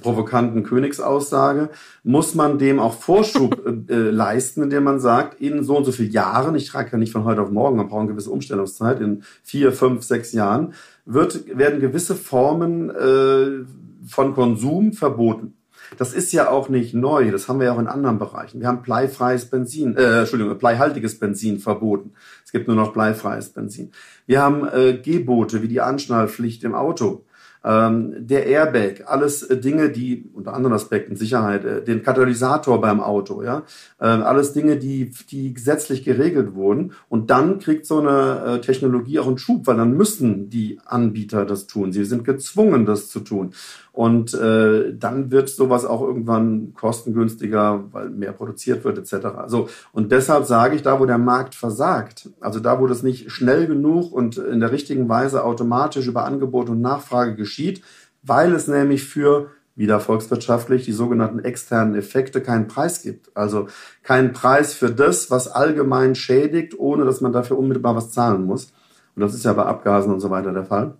[0.00, 1.70] provokanten Königsaussage,
[2.04, 5.92] muss man dem auch Vorschub äh, äh, leisten, indem man sagt, in so und so
[5.92, 9.00] vielen Jahren, ich trage ja nicht von heute auf morgen, man braucht eine gewisse Umstellungszeit,
[9.00, 13.64] in vier, fünf, sechs Jahren, wird, werden gewisse Formen äh,
[14.06, 15.54] von Konsum verboten.
[15.96, 18.60] Das ist ja auch nicht neu, das haben wir ja auch in anderen Bereichen.
[18.60, 22.12] Wir haben bleifreies Benzin, äh, Entschuldigung, bleihaltiges Benzin verboten.
[22.44, 23.92] Es gibt nur noch bleifreies Benzin.
[24.26, 27.24] Wir haben äh, Gebote wie die Anschnallpflicht im Auto
[27.64, 33.00] ähm, der Airbag, alles äh, Dinge, die unter anderen Aspekten Sicherheit, äh, den Katalysator beim
[33.00, 33.64] Auto, ja,
[34.00, 36.92] äh, alles Dinge, die die gesetzlich geregelt wurden.
[37.08, 41.44] Und dann kriegt so eine äh, Technologie auch einen Schub, weil dann müssen die Anbieter
[41.44, 41.92] das tun.
[41.92, 43.52] Sie sind gezwungen, das zu tun.
[43.98, 49.26] Und äh, dann wird sowas auch irgendwann kostengünstiger, weil mehr produziert wird etc.
[49.48, 53.32] So und deshalb sage ich, da wo der Markt versagt, also da wo das nicht
[53.32, 57.82] schnell genug und in der richtigen Weise automatisch über Angebot und Nachfrage geschieht,
[58.22, 63.36] weil es nämlich für wieder volkswirtschaftlich die sogenannten externen Effekte keinen Preis gibt.
[63.36, 63.66] Also
[64.04, 68.72] keinen Preis für das, was allgemein schädigt, ohne dass man dafür unmittelbar was zahlen muss.
[69.16, 70.94] Und das ist ja bei Abgasen und so weiter der Fall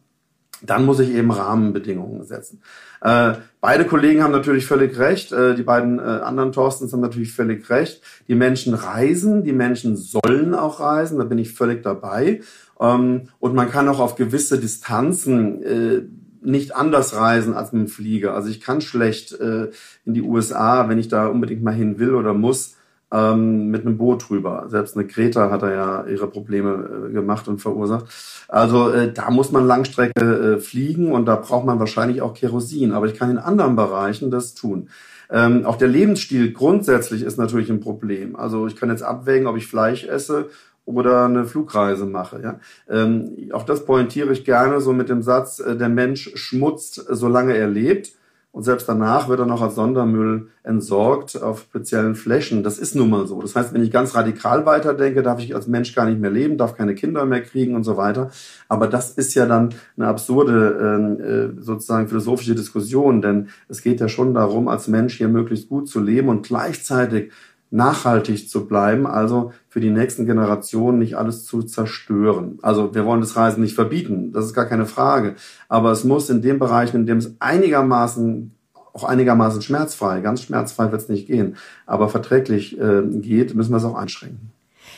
[0.62, 2.60] dann muss ich eben Rahmenbedingungen setzen.
[3.00, 5.32] Äh, beide Kollegen haben natürlich völlig recht.
[5.32, 8.02] Äh, die beiden äh, anderen Thorstens haben natürlich völlig recht.
[8.26, 12.40] Die Menschen reisen, die Menschen sollen auch reisen, da bin ich völlig dabei.
[12.80, 16.02] Ähm, und man kann auch auf gewisse Distanzen äh,
[16.40, 18.34] nicht anders reisen als mit dem Flieger.
[18.34, 19.70] Also ich kann schlecht äh,
[20.04, 22.76] in die USA, wenn ich da unbedingt mal hin will oder muss,
[23.12, 24.66] ähm, mit einem Boot rüber.
[24.68, 28.06] Selbst eine Greta hat da ja ihre Probleme äh, gemacht und verursacht.
[28.48, 32.92] Also äh, da muss man Langstrecke äh, fliegen und da braucht man wahrscheinlich auch Kerosin.
[32.92, 34.88] Aber ich kann in anderen Bereichen das tun.
[35.30, 38.36] Ähm, auch der Lebensstil grundsätzlich ist natürlich ein Problem.
[38.36, 40.48] Also ich kann jetzt abwägen, ob ich Fleisch esse
[40.84, 42.40] oder eine Flugreise mache.
[42.42, 42.60] Ja?
[42.88, 47.54] Ähm, auch das pointiere ich gerne so mit dem Satz, äh, der Mensch schmutzt, solange
[47.54, 48.12] er lebt.
[48.50, 52.62] Und selbst danach wird er noch als Sondermüll entsorgt auf speziellen Flächen.
[52.62, 53.40] Das ist nun mal so.
[53.42, 56.56] Das heißt, wenn ich ganz radikal weiterdenke, darf ich als Mensch gar nicht mehr leben,
[56.56, 58.30] darf keine Kinder mehr kriegen und so weiter.
[58.68, 61.20] Aber das ist ja dann eine absurde ähm,
[61.58, 65.88] äh, sozusagen philosophische Diskussion, denn es geht ja schon darum, als Mensch hier möglichst gut
[65.88, 67.30] zu leben und gleichzeitig
[67.70, 72.58] nachhaltig zu bleiben, also für die nächsten Generationen nicht alles zu zerstören.
[72.62, 75.34] Also wir wollen das Reisen nicht verbieten, das ist gar keine Frage.
[75.68, 78.52] Aber es muss in den Bereichen, in dem es einigermaßen
[78.92, 83.76] auch einigermaßen schmerzfrei, ganz schmerzfrei wird es nicht gehen, aber verträglich äh, geht, müssen wir
[83.76, 84.50] es auch einschränken.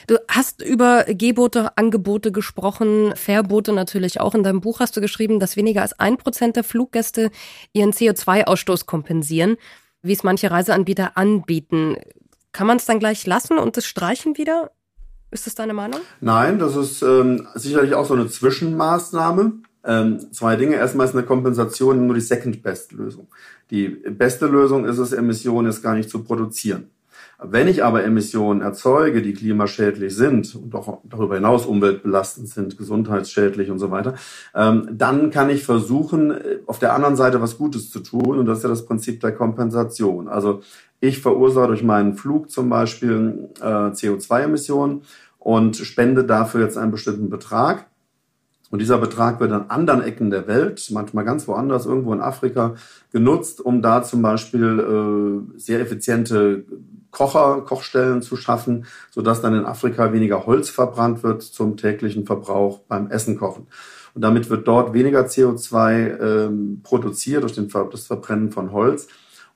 [0.06, 4.34] Du hast über Gebote, Angebote gesprochen, Verbote natürlich auch.
[4.34, 7.30] In deinem Buch hast du geschrieben, dass weniger als ein Prozent der Fluggäste
[7.72, 9.56] ihren CO2-Ausstoß kompensieren,
[10.02, 11.96] wie es manche Reiseanbieter anbieten.
[12.52, 14.70] Kann man es dann gleich lassen und es streichen wieder?
[15.30, 16.00] Ist das deine Meinung?
[16.20, 19.52] Nein, das ist ähm, sicherlich auch so eine Zwischenmaßnahme.
[19.84, 20.76] Ähm, zwei Dinge.
[20.76, 23.28] Erstmal ist eine Kompensation nur die Second-Best-Lösung.
[23.70, 26.90] Die beste Lösung ist es, Emissionen jetzt gar nicht zu produzieren.
[27.42, 33.70] Wenn ich aber Emissionen erzeuge, die klimaschädlich sind und auch darüber hinaus umweltbelastend sind, gesundheitsschädlich
[33.70, 34.14] und so weiter,
[34.54, 36.34] ähm, dann kann ich versuchen,
[36.66, 38.38] auf der anderen Seite was Gutes zu tun.
[38.38, 40.28] Und das ist ja das Prinzip der Kompensation.
[40.28, 40.60] Also
[41.00, 45.02] ich verursache durch meinen Flug zum Beispiel äh, CO2-Emissionen
[45.38, 47.86] und spende dafür jetzt einen bestimmten Betrag.
[48.70, 52.76] Und dieser Betrag wird an anderen Ecken der Welt, manchmal ganz woanders, irgendwo in Afrika,
[53.12, 54.78] genutzt, um da zum Beispiel
[55.56, 56.64] äh, sehr effiziente
[57.10, 62.80] Kocher, Kochstellen zu schaffen, sodass dann in Afrika weniger Holz verbrannt wird zum täglichen Verbrauch
[62.86, 63.66] beim Essen kochen.
[64.14, 69.08] Und damit wird dort weniger CO2 ähm, produziert durch den, das Verbrennen von Holz.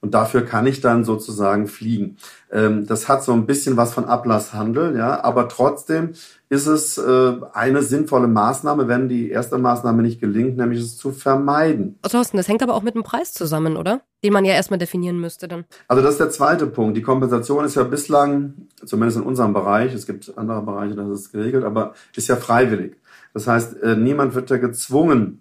[0.05, 2.19] Und dafür kann ich dann sozusagen fliegen.
[2.53, 6.11] Ähm, das hat so ein bisschen was von Ablasshandel, ja, aber trotzdem
[6.51, 11.11] ist es äh, eine sinnvolle Maßnahme, wenn die erste Maßnahme nicht gelingt, nämlich es zu
[11.11, 11.99] vermeiden.
[12.03, 14.03] Thorsten, das hängt aber auch mit dem Preis zusammen, oder?
[14.23, 15.65] Den man ja erstmal definieren müsste dann.
[15.89, 16.99] Also das ist der zweite Punkt.
[16.99, 21.19] Die Kompensation ist ja bislang, zumindest in unserem Bereich, es gibt andere Bereiche, da ist
[21.21, 22.99] es geregelt, aber ist ja freiwillig.
[23.33, 25.41] Das heißt, äh, niemand wird ja gezwungen,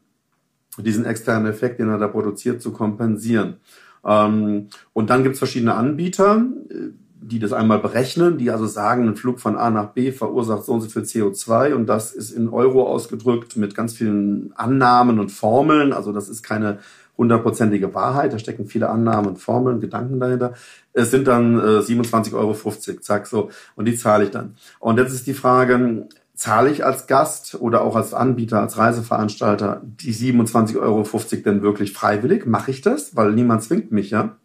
[0.77, 3.57] diesen externen Effekt, den er da produziert, zu kompensieren.
[4.05, 6.91] Ähm, und dann gibt es verschiedene Anbieter, äh,
[7.25, 10.73] die das einmal berechnen, die also sagen, ein Flug von A nach B verursacht so
[10.73, 15.31] und so viel CO2 und das ist in Euro ausgedrückt mit ganz vielen Annahmen und
[15.31, 15.93] Formeln.
[15.93, 16.79] Also das ist keine
[17.17, 20.53] hundertprozentige Wahrheit, da stecken viele Annahmen und Formeln, Gedanken dahinter.
[20.93, 22.53] Es sind dann äh, 27,50 Euro,
[22.99, 24.55] zack so, und die zahle ich dann.
[24.79, 29.81] Und jetzt ist die Frage, zahle ich als Gast oder auch als Anbieter, als Reiseveranstalter
[29.83, 31.03] die 27,50 Euro
[31.45, 32.45] denn wirklich freiwillig?
[32.45, 33.15] Mache ich das?
[33.15, 34.35] Weil niemand zwingt mich ja.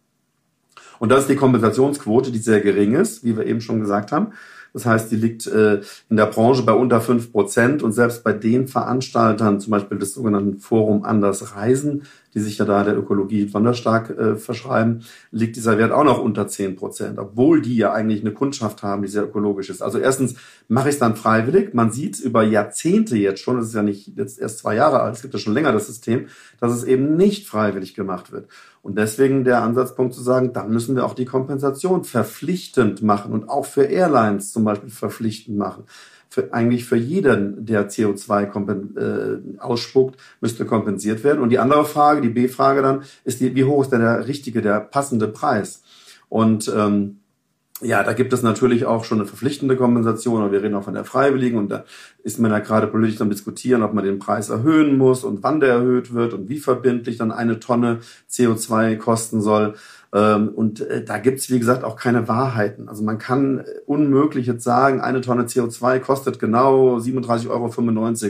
[0.99, 4.33] Und das ist die Kompensationsquote, die sehr gering ist, wie wir eben schon gesagt haben.
[4.73, 8.33] Das heißt, die liegt äh, in der Branche bei unter fünf Prozent und selbst bei
[8.33, 12.03] den Veranstaltern, zum Beispiel des sogenannten Forum Anders Reisen,
[12.35, 16.23] die sich ja da der Ökologie besonders stark äh, verschreiben, liegt dieser Wert auch noch
[16.23, 19.83] unter zehn Prozent, obwohl die ja eigentlich eine Kundschaft haben, die sehr ökologisch ist.
[19.83, 20.35] Also erstens
[20.69, 21.75] mache ich es dann freiwillig.
[21.75, 25.17] Man sieht über Jahrzehnte jetzt schon, das ist ja nicht jetzt erst zwei Jahre alt,
[25.17, 26.27] es gibt ja schon länger das System,
[26.61, 28.49] dass es eben nicht freiwillig gemacht wird.
[28.89, 33.51] Und deswegen der Ansatzpunkt zu sagen, dann müssen wir auch die Kompensation verpflichtend machen und
[33.51, 35.85] auch für Airlines zum Beispiel verpflichtend machen.
[36.31, 41.43] Für, eigentlich für jeden, der CO2 äh, ausspuckt, müsste kompensiert werden.
[41.43, 44.63] Und die andere Frage, die B-Frage dann, ist die, wie hoch ist denn der richtige,
[44.63, 45.83] der passende Preis?
[46.31, 47.19] Und ähm,
[47.81, 50.95] ja, da gibt es natürlich auch schon eine verpflichtende Kompensation, aber wir reden auch von
[50.95, 51.85] der freiwilligen und da
[52.25, 55.61] ist man ja gerade politisch am diskutieren, ob man den Preis erhöhen muss und wann
[55.61, 59.75] der erhöht wird und wie verbindlich dann eine Tonne CO2 kosten soll.
[60.13, 62.89] Ähm, und äh, da gibt's wie gesagt, auch keine Wahrheiten.
[62.89, 67.49] Also man kann unmöglich jetzt sagen, eine Tonne CO2 kostet genau 37,95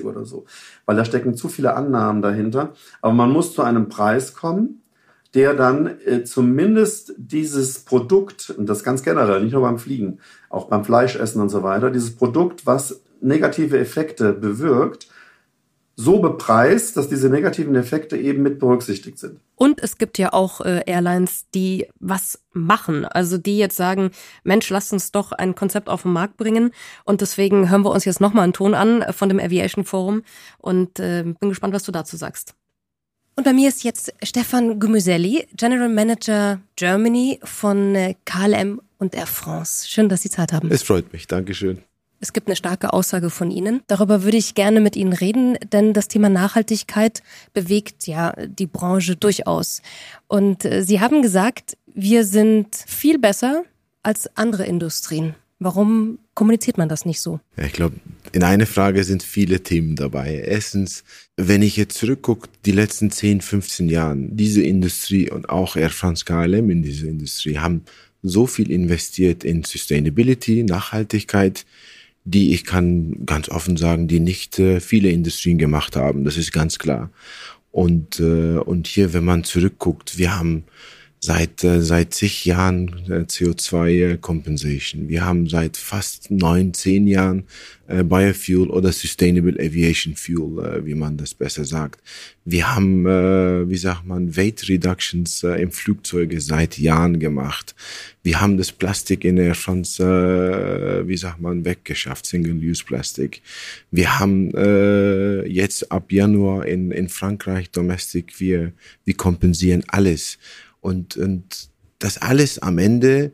[0.04, 0.44] Euro oder so,
[0.84, 2.72] weil da stecken zu viele Annahmen dahinter.
[3.00, 4.82] Aber man muss zu einem Preis kommen,
[5.34, 10.66] der dann äh, zumindest dieses Produkt, und das ganz generell, nicht nur beim Fliegen, auch
[10.66, 15.08] beim Fleischessen und so weiter, dieses Produkt, was negative Effekte bewirkt,
[16.00, 19.40] so bepreist, dass diese negativen Effekte eben mit berücksichtigt sind.
[19.56, 23.04] Und es gibt ja auch äh, Airlines, die was machen.
[23.04, 24.12] Also die jetzt sagen,
[24.44, 26.70] Mensch, lasst uns doch ein Konzept auf den Markt bringen.
[27.04, 30.22] Und deswegen hören wir uns jetzt nochmal einen Ton an von dem Aviation Forum
[30.58, 32.54] und äh, bin gespannt, was du dazu sagst.
[33.38, 39.28] Und bei mir ist jetzt Stefan Gumuselli, General Manager Germany von äh, KLM und Air
[39.28, 39.88] France.
[39.88, 40.72] Schön, dass Sie Zeit haben.
[40.72, 41.28] Es freut mich.
[41.28, 41.78] Dankeschön.
[42.18, 43.80] Es gibt eine starke Aussage von Ihnen.
[43.86, 47.22] Darüber würde ich gerne mit Ihnen reden, denn das Thema Nachhaltigkeit
[47.52, 49.82] bewegt ja die Branche durchaus.
[50.26, 53.62] Und äh, Sie haben gesagt, wir sind viel besser
[54.02, 55.36] als andere Industrien.
[55.60, 57.38] Warum kommuniziert man das nicht so?
[57.56, 57.96] Ja, ich glaube,
[58.38, 60.44] in einer Frage sind viele Themen dabei.
[60.46, 61.02] Erstens,
[61.36, 66.24] wenn ich jetzt zurückgucke, die letzten 10, 15 Jahren, diese Industrie und auch Air France
[66.24, 67.82] KLM in diese Industrie haben
[68.22, 71.66] so viel investiert in Sustainability, Nachhaltigkeit,
[72.22, 76.22] die ich kann ganz offen sagen, die nicht äh, viele Industrien gemacht haben.
[76.22, 77.10] Das ist ganz klar.
[77.72, 80.62] Und, äh, und hier, wenn man zurückguckt, wir haben
[81.20, 85.08] seit äh, seit zig Jahren äh, CO2 Compensation.
[85.08, 87.44] Wir haben seit fast neun, zehn Jahren
[87.88, 92.00] äh, Biofuel oder Sustainable Aviation Fuel, äh, wie man das besser sagt.
[92.44, 97.74] Wir haben, äh, wie sagt man, Weight Reductions äh, im Flugzeuge seit Jahren gemacht.
[98.22, 103.42] Wir haben das Plastik in der France, äh, wie sagt man, weggeschafft, Single-Use Plastic.
[103.90, 108.72] Wir haben äh, jetzt ab Januar in in Frankreich Domestic, wir
[109.04, 110.38] wir kompensieren alles.
[110.80, 113.32] Und, und das alles am Ende,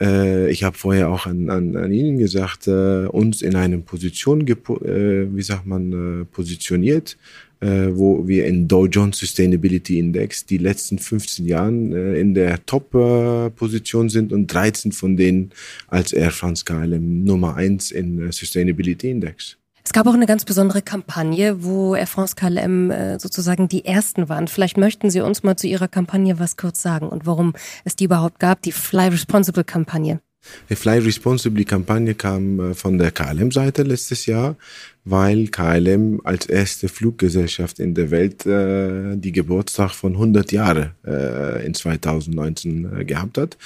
[0.00, 4.46] äh, ich habe vorher auch an, an, an Ihnen gesagt, äh, uns in eine Position,
[4.46, 4.54] äh,
[5.34, 7.16] wie sagt man, äh, positioniert,
[7.60, 12.64] äh, wo wir in Dow Jones Sustainability Index die letzten 15 Jahren äh, in der
[12.66, 15.52] Top-Position sind und 13 von denen
[15.88, 19.56] als Air France KLM Nummer eins in Sustainability Index.
[19.86, 24.28] Es gab auch eine ganz besondere Kampagne, wo Air France KLM äh, sozusagen die ersten
[24.28, 24.48] waren.
[24.48, 27.52] Vielleicht möchten Sie uns mal zu Ihrer Kampagne was kurz sagen und warum
[27.84, 30.20] es die überhaupt gab, die Fly Responsible Kampagne.
[30.70, 34.56] Die Fly Responsibly Kampagne kam äh, von der KLM-Seite letztes Jahr,
[35.04, 41.64] weil KLM als erste Fluggesellschaft in der Welt äh, die Geburtstag von 100 Jahre äh,
[41.64, 43.56] in 2019 äh, gehabt hat.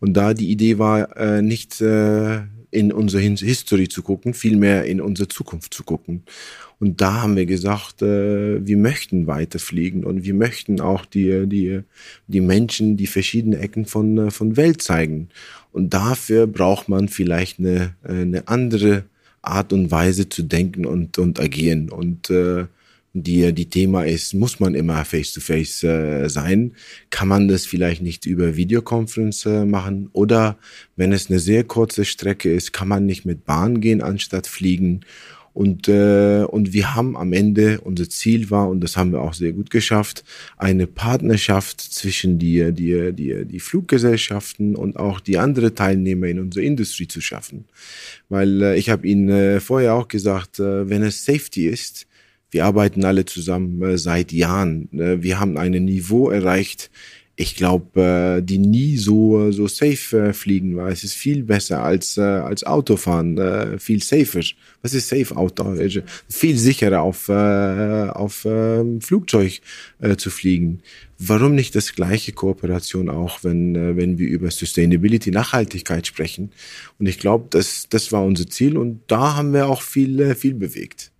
[0.00, 5.00] Und da die Idee war, äh, nicht äh, in unsere History zu gucken, vielmehr in
[5.00, 6.22] unsere Zukunft zu gucken.
[6.80, 11.80] Und da haben wir gesagt, äh, wir möchten weiterfliegen und wir möchten auch die, die,
[12.28, 15.28] die Menschen die verschiedenen Ecken von, äh, von Welt zeigen.
[15.72, 19.04] Und dafür braucht man vielleicht eine, äh, eine andere
[19.42, 21.88] Art und Weise zu denken und, und agieren.
[21.90, 22.66] Und äh,
[23.22, 26.72] die, die Thema ist, muss man immer face-to-face -face, äh, sein?
[27.10, 30.08] Kann man das vielleicht nicht über Videokonferenz äh, machen?
[30.12, 30.58] Oder
[30.96, 35.00] wenn es eine sehr kurze Strecke ist, kann man nicht mit Bahn gehen anstatt fliegen?
[35.58, 39.34] Und, äh, und wir haben am Ende, unser Ziel war, und das haben wir auch
[39.34, 40.22] sehr gut geschafft,
[40.56, 46.62] eine Partnerschaft zwischen die, die, die, die Fluggesellschaften und auch die anderen Teilnehmer in unserer
[46.62, 47.64] Industrie zu schaffen.
[48.28, 52.06] Weil äh, ich habe Ihnen äh, vorher auch gesagt, äh, wenn es Safety ist,
[52.50, 54.88] Wir arbeiten alle zusammen äh, seit Jahren.
[54.92, 56.90] Äh, wir haben ein Niveau erreicht,
[57.40, 61.84] ich glaube, äh, die nie so so safe äh, fliegen, weil es ist viel besser
[61.84, 64.40] als äh, als Autofahren, äh, viel safer.
[64.82, 65.72] Was ist safe Auto?
[65.74, 69.60] Äh, viel sicherer auf äh, auf äh, Flugzeug
[70.00, 70.82] äh, zu fliegen.
[71.20, 76.52] Warum nicht das gleiche Kooperation auch, wenn äh, wenn wir über Sustainability Nachhaltigkeit sprechen?
[77.00, 80.34] Und ich glaube, das das war unser Ziel und da haben wir auch viel äh,
[80.36, 81.10] viel bewegt.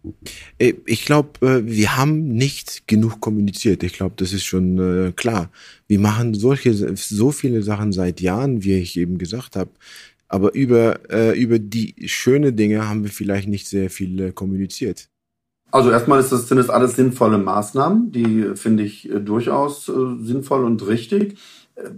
[0.59, 3.83] Äh, ich glaube, wir haben nicht genug kommuniziert.
[3.83, 5.51] Ich glaube, das ist schon klar.
[5.89, 9.71] Wir machen solche, so viele Sachen seit Jahren, wie ich eben gesagt habe.
[10.29, 15.09] Aber über, über die schönen Dinge haben wir vielleicht nicht sehr viel kommuniziert.
[15.71, 20.87] Also erstmal ist das, sind das alles sinnvolle Maßnahmen, die finde ich durchaus sinnvoll und
[20.87, 21.39] richtig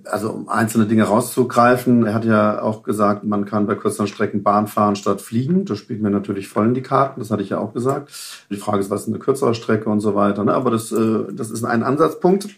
[0.04, 4.42] also um einzelne Dinge rauszugreifen, er hat ja auch gesagt, man kann bei kürzeren Strecken
[4.42, 5.64] Bahn fahren statt fliegen.
[5.64, 8.10] Das spielt mir natürlich voll in die Karten, das hatte ich ja auch gesagt.
[8.50, 10.44] Die Frage ist, was ist eine kürzere Strecke und so weiter.
[10.44, 10.54] Ne?
[10.54, 12.48] Aber das, äh, das ist ein Ansatzpunkt.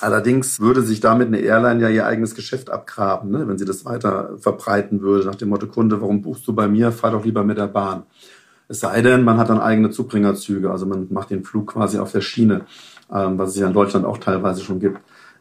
[0.00, 3.48] Allerdings würde sich damit eine Airline ja ihr eigenes Geschäft abgraben, ne?
[3.48, 6.92] wenn sie das weiter verbreiten würde, nach dem Motto, Kunde, warum buchst du bei mir?
[6.92, 8.02] Fahr doch lieber mit der Bahn.
[8.74, 12.10] Es sei denn, man hat dann eigene Zubringerzüge, also man macht den Flug quasi auf
[12.10, 12.62] der Schiene,
[13.08, 14.98] ähm, was es ja in Deutschland auch teilweise schon gibt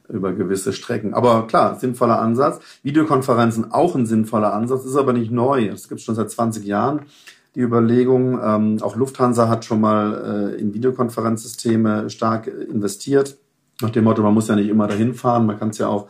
[0.08, 1.16] über gewisse Strecken.
[1.16, 2.60] Aber klar, sinnvoller Ansatz.
[2.84, 5.70] Videokonferenzen auch ein sinnvoller Ansatz, ist aber nicht neu.
[5.70, 7.08] Das gibt es schon seit 20 Jahren.
[7.56, 13.38] Die Überlegung, ähm, auch Lufthansa hat schon mal äh, in Videokonferenzsysteme stark investiert.
[13.82, 16.08] Nach dem Motto, man muss ja nicht immer dahin fahren, man kann es ja auch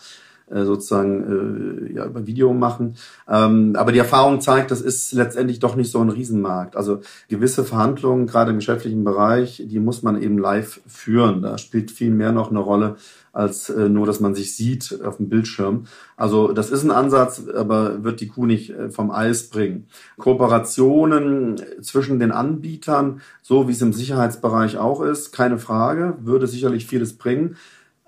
[0.49, 2.95] sozusagen äh, ja, über Video machen.
[3.27, 6.75] Ähm, aber die Erfahrung zeigt, das ist letztendlich doch nicht so ein Riesenmarkt.
[6.75, 11.41] Also gewisse Verhandlungen, gerade im geschäftlichen Bereich, die muss man eben live führen.
[11.41, 12.97] Da spielt viel mehr noch eine Rolle
[13.33, 15.85] als äh, nur, dass man sich sieht auf dem Bildschirm.
[16.15, 19.87] Also das ist ein Ansatz, aber wird die Kuh nicht äh, vom Eis bringen.
[20.17, 26.85] Kooperationen zwischen den Anbietern, so wie es im Sicherheitsbereich auch ist, keine Frage, würde sicherlich
[26.85, 27.57] vieles bringen.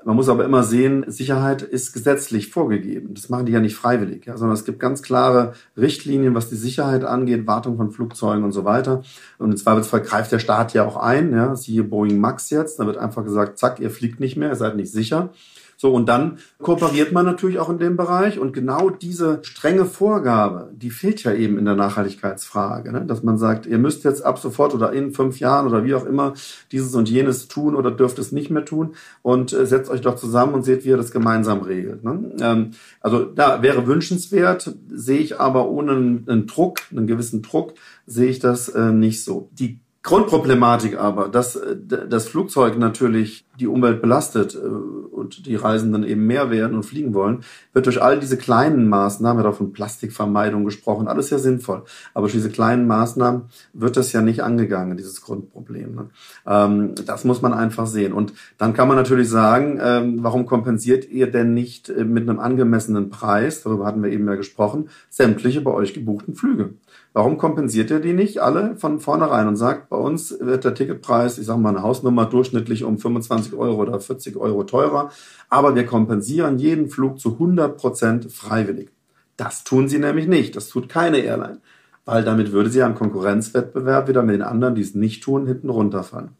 [0.05, 3.15] Man muss aber immer sehen, Sicherheit ist gesetzlich vorgegeben.
[3.15, 6.55] Das machen die ja nicht freiwillig, ja, sondern es gibt ganz klare Richtlinien, was die
[6.55, 9.01] Sicherheit angeht, Wartung von Flugzeugen und so weiter.
[9.39, 12.79] Und im Zweifelsfall greift der Staat ja auch ein, ja, siehe Boeing Max jetzt.
[12.79, 15.31] Da wird einfach gesagt, zack, ihr fliegt nicht mehr, ihr seid nicht sicher.
[15.77, 18.39] So, und dann kooperiert man natürlich auch in dem Bereich.
[18.39, 23.05] Und genau diese strenge Vorgabe, die fehlt ja eben in der Nachhaltigkeitsfrage, ne?
[23.05, 26.05] dass man sagt, ihr müsst jetzt ab sofort oder in fünf Jahren oder wie auch
[26.05, 26.33] immer
[26.71, 30.15] dieses und jenes tun oder dürft es nicht mehr tun und äh, setzt euch doch
[30.15, 32.03] zusammen und seht, wie ihr das gemeinsam regelt.
[32.03, 32.31] Ne?
[32.39, 37.73] Ähm, also da wäre wünschenswert, sehe ich aber ohne einen, Druck, einen gewissen Druck,
[38.05, 39.49] sehe ich das äh, nicht so.
[39.53, 46.03] Die Grundproblematik aber, dass äh, das Flugzeug natürlich die Umwelt belastet äh, und die Reisenden
[46.03, 47.39] eben mehr werden und fliegen wollen,
[47.73, 52.25] wird durch all diese kleinen Maßnahmen, wir haben von Plastikvermeidung gesprochen, alles sehr sinnvoll, aber
[52.25, 55.95] durch diese kleinen Maßnahmen wird das ja nicht angegangen, dieses Grundproblem.
[55.95, 56.09] Ne?
[56.45, 58.13] Ähm, das muss man einfach sehen.
[58.13, 62.39] Und dann kann man natürlich sagen, ähm, warum kompensiert ihr denn nicht äh, mit einem
[62.39, 66.75] angemessenen Preis, darüber hatten wir eben ja gesprochen, sämtliche bei euch gebuchten Flüge?
[67.15, 71.38] Warum kompensiert ihr die nicht alle von vornherein und sagt, bei uns wird der Ticketpreis,
[71.38, 75.12] ich sage mal eine Hausnummer, durchschnittlich um 25 Euro oder 40 Euro teurer,
[75.49, 78.89] aber wir kompensieren jeden Flug zu 100 Prozent freiwillig.
[79.38, 80.58] Das tun sie nämlich nicht.
[80.58, 81.62] Das tut keine Airline,
[82.04, 85.69] weil damit würde sie am Konkurrenzwettbewerb wieder mit den anderen, die es nicht tun, hinten
[85.69, 86.32] runterfallen.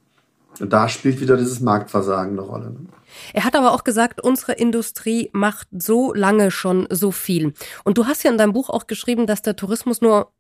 [0.60, 2.72] Und da spielt wieder dieses Marktversagen eine Rolle.
[2.72, 2.80] Ne?
[3.32, 7.54] Er hat aber auch gesagt, unsere Industrie macht so lange schon so viel.
[7.86, 10.34] Und du hast ja in deinem Buch auch geschrieben, dass der Tourismus nur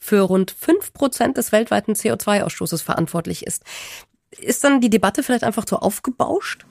[0.00, 3.62] für rund fünf Prozent des weltweiten CO2-Ausstoßes verantwortlich ist.
[4.30, 6.64] Ist dann die Debatte vielleicht einfach zu aufgebauscht?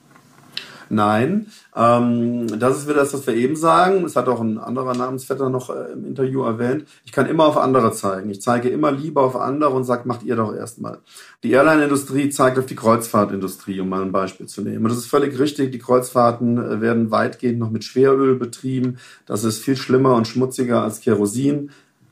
[0.91, 4.03] Nein, ähm, das ist wieder das, was wir eben sagen.
[4.05, 6.85] Es hat auch ein anderer Namensvetter noch äh, im Interview erwähnt.
[7.05, 8.31] Ich kann immer auf andere zeigen.
[8.31, 10.97] Ich zeige immer lieber auf andere und sage, macht ihr doch erstmal.
[11.43, 14.83] Die Airline-Industrie zeigt auf die Kreuzfahrtindustrie, um mal ein Beispiel zu nehmen.
[14.83, 15.71] Und das ist völlig richtig.
[15.71, 18.97] Die Kreuzfahrten äh, werden weitgehend noch mit Schweröl betrieben.
[19.27, 21.69] Das ist viel schlimmer und schmutziger als Kerosin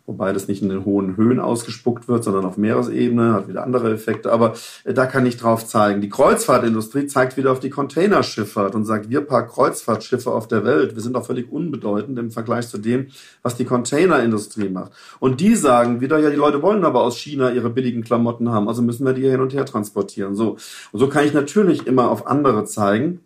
[0.07, 3.93] wobei das nicht in den hohen Höhen ausgespuckt wird, sondern auf Meeresebene, hat wieder andere
[3.93, 4.31] Effekte.
[4.31, 4.53] Aber
[4.85, 6.01] äh, da kann ich drauf zeigen.
[6.01, 10.95] Die Kreuzfahrtindustrie zeigt wieder auf die Containerschifffahrt und sagt, wir paar Kreuzfahrtschiffe auf der Welt,
[10.95, 13.07] wir sind doch völlig unbedeutend im Vergleich zu dem,
[13.43, 14.93] was die Containerindustrie macht.
[15.19, 18.69] Und die sagen wieder, ja, die Leute wollen aber aus China ihre billigen Klamotten haben,
[18.69, 20.35] also müssen wir die hin und her transportieren.
[20.35, 20.57] So.
[20.93, 23.19] Und so kann ich natürlich immer auf andere zeigen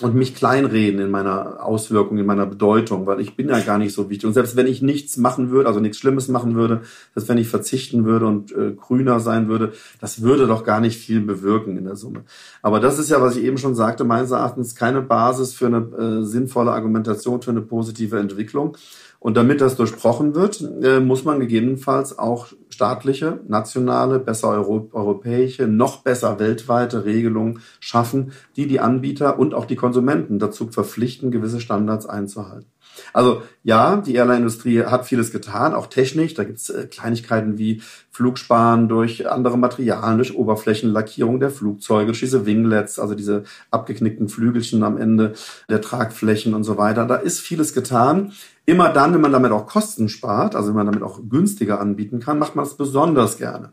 [0.00, 3.94] und mich kleinreden in meiner Auswirkung, in meiner Bedeutung, weil ich bin ja gar nicht
[3.94, 4.26] so wichtig.
[4.26, 6.82] Und selbst wenn ich nichts machen würde, also nichts Schlimmes machen würde,
[7.14, 10.98] selbst wenn ich verzichten würde und äh, grüner sein würde, das würde doch gar nicht
[10.98, 12.24] viel bewirken in der Summe.
[12.60, 15.78] Aber das ist ja, was ich eben schon sagte, meines Erachtens keine Basis für eine
[15.78, 18.76] äh, sinnvolle Argumentation, für eine positive Entwicklung.
[19.20, 25.68] Und damit das durchbrochen wird, äh, muss man gegebenenfalls auch staatliche, nationale, besser Euro europäische,
[25.68, 31.60] noch besser weltweite Regelungen schaffen, die die Anbieter und auch die Konsumenten dazu verpflichten, gewisse
[31.60, 32.66] Standards einzuhalten.
[33.12, 36.34] Also ja, die Airline-Industrie hat vieles getan, auch technisch.
[36.34, 37.80] Da gibt's äh, Kleinigkeiten wie
[38.10, 44.82] Flugsparen durch andere Materialien, durch Oberflächenlackierung der Flugzeuge, durch diese Winglets, also diese abgeknickten Flügelchen
[44.82, 45.34] am Ende
[45.68, 47.06] der Tragflächen und so weiter.
[47.06, 48.32] Da ist vieles getan.
[48.66, 52.20] Immer dann, wenn man damit auch Kosten spart, also wenn man damit auch günstiger anbieten
[52.20, 53.72] kann, macht man es besonders gerne.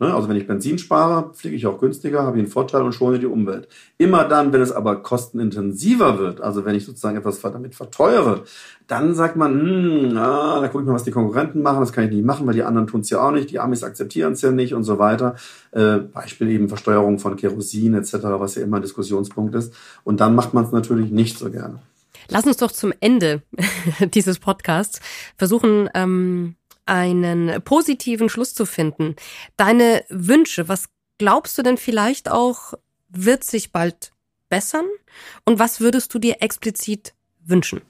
[0.00, 0.12] Ne?
[0.12, 3.18] Also wenn ich Benzin spare, fliege ich auch günstiger, habe ich einen Vorteil und schone
[3.18, 3.68] die Umwelt.
[3.96, 8.42] Immer dann, wenn es aber kostenintensiver wird, also wenn ich sozusagen etwas damit verteuere,
[8.88, 12.04] dann sagt man, hm, na, da gucke ich mal, was die Konkurrenten machen, das kann
[12.04, 14.42] ich nicht machen, weil die anderen tun es ja auch nicht, die Amis akzeptieren es
[14.42, 15.36] ja nicht und so weiter.
[15.70, 19.72] Äh, Beispiel eben Versteuerung von Kerosin etc., was ja immer ein Diskussionspunkt ist.
[20.02, 21.78] Und dann macht man es natürlich nicht so gerne.
[22.28, 23.42] Lass uns doch zum Ende
[24.00, 25.00] dieses Podcasts
[25.36, 26.56] versuchen, ähm,
[26.86, 29.16] einen positiven Schluss zu finden.
[29.56, 32.74] Deine Wünsche, was glaubst du denn vielleicht auch,
[33.08, 34.12] wird sich bald
[34.48, 34.86] bessern?
[35.44, 37.14] Und was würdest du dir explizit
[37.44, 37.80] wünschen?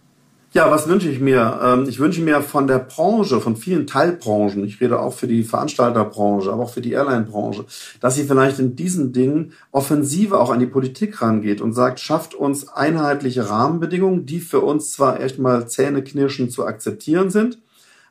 [0.57, 1.59] Ja, was wünsche ich mir?
[1.65, 5.43] Ähm, ich wünsche mir von der Branche, von vielen Teilbranchen, ich rede auch für die
[5.43, 7.65] Veranstalterbranche, aber auch für die Airline-Branche,
[7.99, 12.37] dass sie vielleicht in diesen Dingen offensiver auch an die Politik rangeht und sagt, schafft
[12.37, 17.59] uns einheitliche Rahmenbedingungen, die für uns zwar erstmal zähneknirschen zu akzeptieren sind,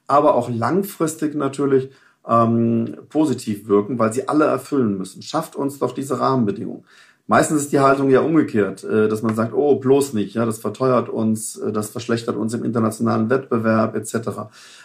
[0.08, 1.92] aber auch langfristig natürlich
[2.28, 5.22] ähm, positiv wirken, weil sie alle erfüllen müssen.
[5.22, 6.84] Schafft uns doch diese Rahmenbedingungen.
[7.26, 10.58] Meistens ist die Haltung ja umgekehrt, äh, dass man sagt, oh, bloß nicht, ja, das
[10.58, 14.30] verteuert uns, äh, das verschlechtert uns im internationalen Wettbewerb etc.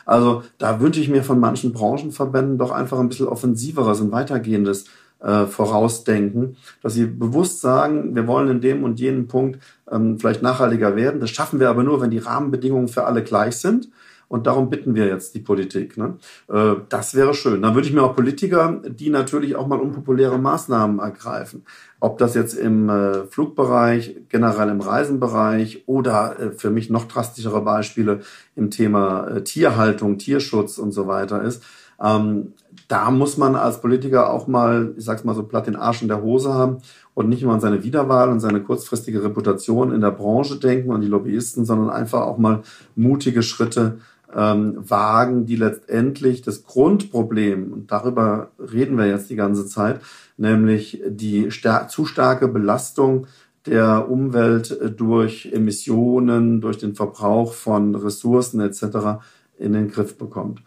[0.06, 4.84] Also da wünsche ich mir von manchen Branchenverbänden doch einfach ein bisschen offensiveres und weitergehendes
[5.20, 9.58] äh, Vorausdenken, dass sie bewusst sagen, wir wollen in dem und jenem Punkt
[9.90, 11.20] ähm, vielleicht nachhaltiger werden.
[11.20, 13.88] Das schaffen wir aber nur, wenn die Rahmenbedingungen für alle gleich sind.
[14.28, 15.96] Und darum bitten wir jetzt die Politik.
[15.96, 16.18] Ne?
[16.48, 17.62] Äh, das wäre schön.
[17.62, 21.64] Dann würde ich mir auch Politiker, die natürlich auch mal unpopuläre Maßnahmen ergreifen.
[22.00, 27.62] Ob das jetzt im äh, Flugbereich, generell im Reisenbereich oder äh, für mich noch drastischere
[27.62, 28.20] Beispiele
[28.54, 31.62] im Thema Tierhaltung, Tierschutz und so weiter ist.
[32.00, 32.52] Ähm,
[32.86, 36.08] da muss man als Politiker auch mal, ich sag's mal so platt, den Arsch in
[36.08, 36.78] der Hose haben
[37.14, 41.00] und nicht nur an seine Wiederwahl und seine kurzfristige Reputation in der Branche denken und
[41.00, 42.62] die Lobbyisten, sondern einfach auch mal
[42.94, 43.98] mutige Schritte
[44.34, 50.00] ähm, wagen, die letztendlich das Grundproblem, und darüber reden wir jetzt die ganze Zeit,
[50.36, 53.26] nämlich die star zu starke Belastung
[53.66, 59.20] der Umwelt durch Emissionen, durch den Verbrauch von Ressourcen etc.
[59.58, 60.62] in den Griff bekommt.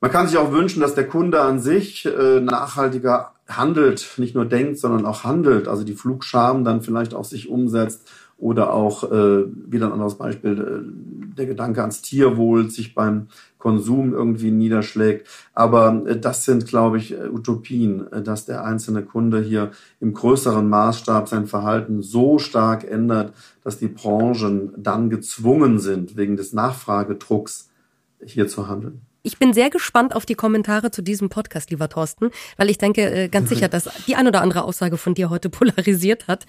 [0.00, 4.46] Man kann sich auch wünschen, dass der Kunde an sich äh, nachhaltiger handelt, nicht nur
[4.46, 8.08] denkt, sondern auch handelt, also die Flugscham dann vielleicht auch sich umsetzt
[8.42, 13.28] oder auch äh, wieder ein anderes Beispiel, äh, der Gedanke ans Tierwohl sich beim
[13.58, 15.28] Konsum irgendwie niederschlägt.
[15.54, 19.70] Aber äh, das sind, glaube ich, äh, Utopien, äh, dass der einzelne Kunde hier
[20.00, 23.32] im größeren Maßstab sein Verhalten so stark ändert,
[23.62, 27.70] dass die Branchen dann gezwungen sind, wegen des Nachfragedrucks
[28.24, 29.02] hier zu handeln.
[29.24, 33.02] Ich bin sehr gespannt auf die Kommentare zu diesem Podcast, lieber Thorsten, weil ich denke
[33.02, 36.44] äh, ganz sicher, dass die ein oder andere Aussage von dir heute polarisiert hat.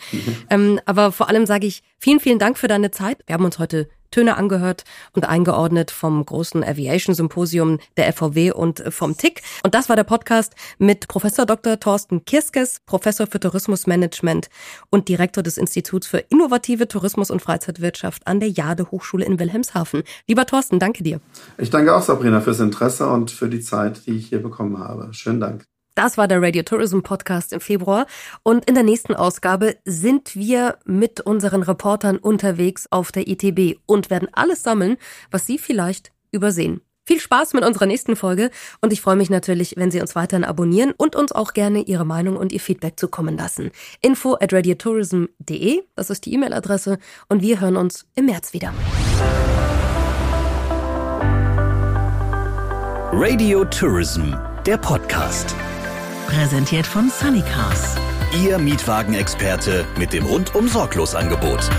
[0.50, 3.20] ähm, aber vor allem sage ich vielen, vielen Dank für deine Zeit.
[3.28, 4.84] Wir haben uns heute Töne angehört
[5.14, 9.42] und eingeordnet vom großen Aviation Symposium der FVW und vom TIC.
[9.64, 11.80] Und das war der Podcast mit Professor Dr.
[11.80, 14.50] Thorsten Kirskes, Professor für Tourismusmanagement
[14.92, 20.04] und Direktor des Instituts für innovative Tourismus- und Freizeitwirtschaft an der Jade Hochschule in Wilhelmshaven.
[20.28, 21.20] Lieber Thorsten, danke dir.
[21.58, 25.14] Ich danke auch, Sabrina, fürs Interesse und für die Zeit, die ich hier bekommen habe.
[25.14, 25.73] Schönen Dank.
[25.96, 28.08] Das war der Radio Tourism Podcast im Februar.
[28.42, 34.10] Und in der nächsten Ausgabe sind wir mit unseren Reportern unterwegs auf der ITB und
[34.10, 34.98] werden alles sammeln,
[35.30, 36.82] was Sie vielleicht übersehen.
[37.06, 40.46] Viel Spaß mit unserer nächsten Folge und ich freue mich natürlich, wenn Sie uns weiterhin
[40.46, 43.72] abonnieren und uns auch gerne Ihre Meinung und Ihr Feedback zukommen lassen.
[44.02, 48.74] Info at radiotourism.de, das ist die E-Mail-Adresse und wir hören uns im März wieder.
[53.12, 54.32] Radio Tourism,
[54.66, 55.54] der Podcast.
[56.34, 57.96] Präsentiert von Sunnycars.
[58.44, 61.70] Ihr Mietwagenexperte mit dem rundum sorglos Angebot.